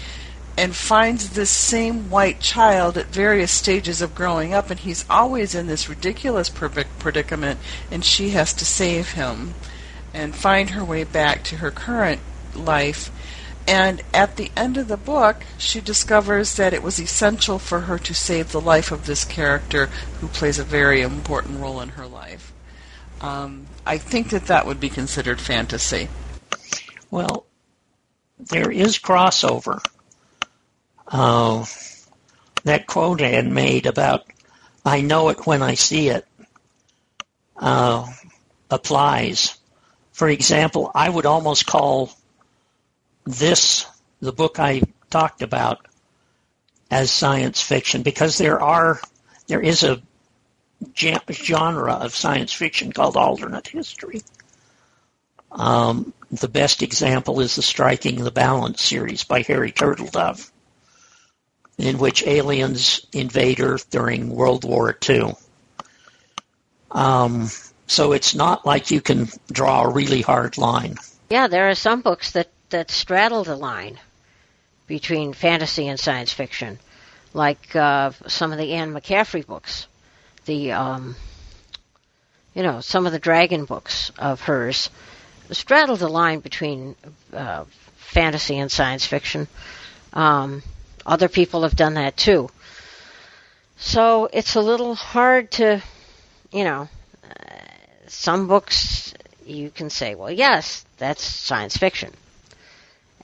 and 0.57 0.75
finds 0.75 1.31
this 1.31 1.49
same 1.49 2.09
white 2.09 2.39
child 2.39 2.97
at 2.97 3.07
various 3.07 3.51
stages 3.51 4.01
of 4.01 4.15
growing 4.15 4.53
up 4.53 4.69
and 4.69 4.79
he's 4.79 5.05
always 5.09 5.53
in 5.53 5.67
this 5.67 5.89
ridiculous 5.89 6.49
predicament 6.49 7.59
and 7.91 8.05
she 8.05 8.29
has 8.29 8.53
to 8.53 8.65
save 8.65 9.11
him 9.11 9.53
and 10.13 10.33
find 10.35 10.69
her 10.69 10.83
way 10.83 11.03
back 11.03 11.43
to 11.43 11.57
her 11.57 11.71
current 11.71 12.21
life 12.55 13.11
and 13.67 14.01
at 14.13 14.35
the 14.35 14.51
end 14.55 14.77
of 14.77 14.87
the 14.87 14.97
book, 14.97 15.43
she 15.57 15.81
discovers 15.81 16.55
that 16.55 16.73
it 16.73 16.83
was 16.83 16.99
essential 16.99 17.57
for 17.57 17.81
her 17.81 17.97
to 17.99 18.13
save 18.13 18.51
the 18.51 18.61
life 18.61 18.91
of 18.91 19.05
this 19.05 19.23
character 19.23 19.87
who 20.19 20.27
plays 20.27 20.59
a 20.59 20.63
very 20.63 21.01
important 21.01 21.59
role 21.59 21.81
in 21.81 21.89
her 21.89 22.05
life. 22.05 22.53
Um, 23.21 23.65
I 23.85 23.97
think 23.97 24.29
that 24.29 24.47
that 24.47 24.67
would 24.67 24.79
be 24.79 24.89
considered 24.89 25.41
fantasy. 25.41 26.09
Well, 27.09 27.45
there 28.37 28.69
is 28.69 28.99
crossover. 28.99 29.79
Uh, 31.07 31.65
that 32.63 32.87
quote 32.87 33.21
I 33.21 33.29
had 33.29 33.47
made 33.47 33.85
about 33.85 34.25
"I 34.85 35.01
know 35.01 35.29
it 35.29 35.47
when 35.47 35.61
I 35.63 35.75
see 35.75 36.09
it" 36.09 36.27
uh, 37.57 38.05
applies. 38.69 39.57
For 40.11 40.29
example, 40.29 40.91
I 40.93 41.09
would 41.09 41.25
almost 41.25 41.65
call 41.65 42.11
this, 43.25 43.85
the 44.21 44.31
book 44.31 44.59
I 44.59 44.81
talked 45.09 45.41
about, 45.41 45.87
as 46.91 47.11
science 47.11 47.61
fiction 47.61 48.03
because 48.03 48.37
there 48.37 48.61
are 48.61 49.01
there 49.47 49.61
is 49.61 49.83
a 49.83 50.01
genre 50.95 51.93
of 51.93 52.15
science 52.15 52.53
fiction 52.53 52.91
called 52.91 53.17
alternate 53.17 53.67
history. 53.67 54.21
Um, 55.51 56.13
the 56.31 56.47
best 56.47 56.83
example 56.83 57.39
is 57.39 57.55
the 57.55 57.61
Striking 57.61 58.23
the 58.23 58.31
Balance 58.31 58.81
series 58.81 59.23
by 59.23 59.41
Harry 59.43 59.71
Turtledove, 59.71 60.51
in 61.77 61.97
which 61.97 62.27
aliens 62.27 63.05
invade 63.13 63.61
Earth 63.61 63.89
during 63.89 64.29
World 64.29 64.63
War 64.63 64.97
II. 65.07 65.35
Um, 66.91 67.49
so 67.87 68.11
it's 68.11 68.35
not 68.35 68.65
like 68.65 68.91
you 68.91 69.01
can 69.01 69.29
draw 69.51 69.83
a 69.83 69.91
really 69.91 70.21
hard 70.21 70.57
line. 70.57 70.95
Yeah, 71.29 71.47
there 71.47 71.69
are 71.69 71.75
some 71.75 72.01
books 72.01 72.31
that 72.31 72.49
that 72.75 72.91
straddle 72.91 73.45
the 73.45 73.55
line 73.55 73.97
between 74.85 75.31
fantasy 75.31 75.87
and 75.87 75.97
science 75.97 76.33
fiction, 76.33 76.77
like 77.33 77.73
uh, 77.73 78.11
some 78.27 78.51
of 78.51 78.57
the 78.57 78.73
Anne 78.73 78.93
McCaffrey 78.93 79.47
books, 79.47 79.87
the 80.45 80.73
um, 80.73 81.15
you 82.53 82.63
know 82.63 82.81
some 82.81 83.05
of 83.05 83.13
the 83.13 83.19
dragon 83.19 83.63
books 83.63 84.11
of 84.19 84.41
hers 84.41 84.89
straddle 85.51 85.95
the 85.95 86.09
line 86.09 86.39
between 86.41 86.97
uh, 87.31 87.63
fantasy 87.95 88.57
and 88.57 88.69
science 88.69 89.05
fiction. 89.05 89.47
Um, 90.11 90.61
other 91.05 91.29
people 91.29 91.63
have 91.63 91.77
done 91.77 91.93
that 91.93 92.17
too. 92.17 92.49
So 93.77 94.27
it's 94.33 94.55
a 94.55 94.61
little 94.61 94.95
hard 94.95 95.51
to, 95.51 95.81
you 96.51 96.63
know, 96.65 96.89
uh, 97.23 97.55
some 98.07 98.47
books 98.47 99.13
you 99.45 99.69
can 99.69 99.89
say, 99.89 100.15
well, 100.15 100.31
yes, 100.31 100.85
that's 100.97 101.23
science 101.23 101.77
fiction. 101.77 102.11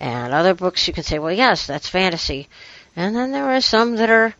And 0.01 0.33
other 0.33 0.55
books 0.55 0.87
you 0.87 0.95
can 0.95 1.03
say, 1.03 1.19
well, 1.19 1.31
yes, 1.31 1.67
that's 1.67 1.87
fantasy. 1.87 2.49
And 2.95 3.15
then 3.15 3.31
there 3.31 3.51
are 3.51 3.61
some 3.61 3.97
that 3.97 4.09
are, 4.09 4.33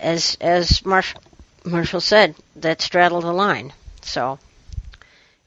as 0.00 0.38
as 0.40 0.82
Marshall, 0.82 1.20
Marshall 1.62 2.00
said, 2.00 2.34
that 2.56 2.80
straddle 2.80 3.20
the 3.20 3.34
line. 3.34 3.74
So 4.00 4.38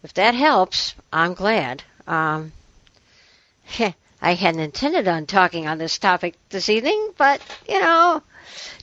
if 0.04 0.14
that 0.14 0.36
helps, 0.36 0.94
I'm 1.12 1.34
glad. 1.34 1.82
Um, 2.06 2.52
I 4.22 4.34
hadn't 4.36 4.62
intended 4.62 5.08
on 5.08 5.26
talking 5.26 5.68
on 5.68 5.80
this 5.80 5.98
topic 5.98 6.36
this 6.50 6.70
evening, 6.70 7.14
but 7.18 7.41
you 7.68 7.80
know, 7.80 8.22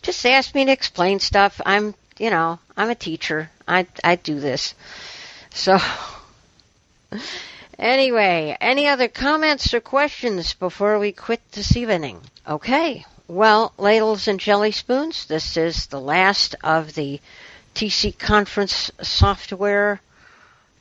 just 0.03 0.27
ask 0.27 0.57
me 0.57 0.65
to 0.65 0.73
explain 0.73 1.21
stuff. 1.21 1.61
I'm, 1.65 1.95
you 2.19 2.31
know, 2.31 2.59
I'm 2.77 2.91
a 2.91 2.97
teacher. 2.97 3.49
I 3.69 3.87
I 4.03 4.17
do 4.17 4.41
this. 4.41 4.75
So 5.55 5.79
Anyway, 7.81 8.55
any 8.61 8.87
other 8.87 9.09
comments 9.09 9.72
or 9.72 9.81
questions 9.81 10.53
before 10.53 10.99
we 10.99 11.12
quit 11.12 11.41
this 11.53 11.74
evening? 11.78 12.20
Okay. 12.47 13.07
Well, 13.26 13.72
ladles 13.78 14.28
and 14.28 14.39
jelly 14.39 14.70
spoons, 14.70 15.24
this 15.24 15.57
is 15.57 15.87
the 15.87 16.01
last 16.01 16.55
of 16.62 16.93
the 16.93 17.20
TC 17.74 18.18
Conference 18.18 18.91
software 19.01 19.99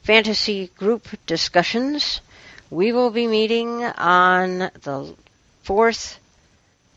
fantasy 0.03 0.71
group 0.75 1.07
discussions. 1.25 2.19
We 2.69 2.91
will 2.91 3.11
be 3.11 3.27
meeting 3.27 3.81
on 3.85 4.57
the 4.57 5.15
fourth 5.63 6.19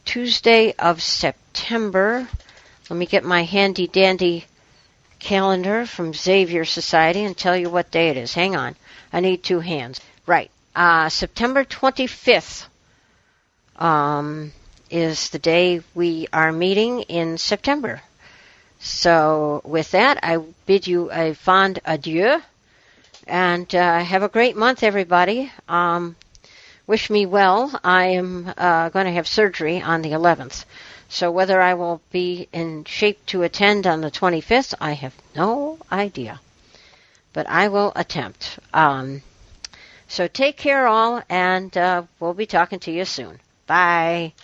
Tuesday 0.05 0.73
of 0.81 1.01
September. 1.01 2.27
Let 2.91 2.97
me 2.97 3.07
get 3.07 3.23
my 3.23 3.45
handy 3.45 3.87
dandy 3.87 4.47
calendar 5.21 5.87
from 5.87 6.13
Xavier 6.13 6.65
Society 6.65 7.23
and 7.23 7.37
tell 7.37 7.57
you 7.57 7.71
what 7.71 7.93
day 7.93 8.09
it 8.09 8.17
is. 8.17 8.35
Hang 8.35 8.57
on. 8.57 8.75
I 9.13 9.21
need 9.21 9.43
two 9.43 9.61
hands. 9.61 10.01
Right. 10.27 10.51
Uh, 10.75 11.09
September 11.11 11.65
25th 11.65 12.67
um, 13.77 14.53
is 14.91 15.29
the 15.31 15.39
day 15.39 15.83
we 15.95 16.29
are 16.33 16.51
meeting 16.51 17.03
in 17.03 17.37
September. 17.37 18.01
So, 18.81 19.61
with 19.65 19.91
that, 19.93 20.19
I 20.23 20.39
bid 20.67 20.87
you 20.87 21.11
a 21.13 21.35
fond 21.35 21.81
adieu 21.85 22.41
and 23.27 23.73
uh, 23.75 24.01
have 24.03 24.23
a 24.23 24.29
great 24.29 24.57
month, 24.57 24.83
everybody. 24.83 25.53
Um, 25.69 26.17
wish 26.87 27.11
me 27.11 27.27
well. 27.27 27.79
I 27.85 28.07
am 28.07 28.53
uh, 28.57 28.89
going 28.89 29.07
to 29.07 29.13
have 29.13 29.29
surgery 29.29 29.81
on 29.81 30.03
the 30.03 30.11
11th. 30.13 30.65
So, 31.09 31.31
whether 31.31 31.61
I 31.61 31.75
will 31.75 32.01
be 32.11 32.49
in 32.53 32.85
shape 32.85 33.25
to 33.27 33.43
attend 33.43 33.87
on 33.87 34.01
the 34.01 34.11
25th, 34.11 34.75
I 34.81 34.93
have 34.93 35.15
no 35.37 35.79
idea 35.93 36.41
but 37.33 37.49
I 37.49 37.69
will 37.69 37.93
attempt. 37.97 38.59
Um, 38.73 39.23
so 40.09 40.29
take 40.29 40.57
care, 40.57 40.87
all, 40.87 41.23
and 41.29 41.77
uh, 41.77 42.03
we'll 42.21 42.35
be 42.35 42.47
talking 42.47 42.79
to 42.81 42.93
you 42.93 43.05
soon. 43.05 43.41
Bye. 43.67 44.35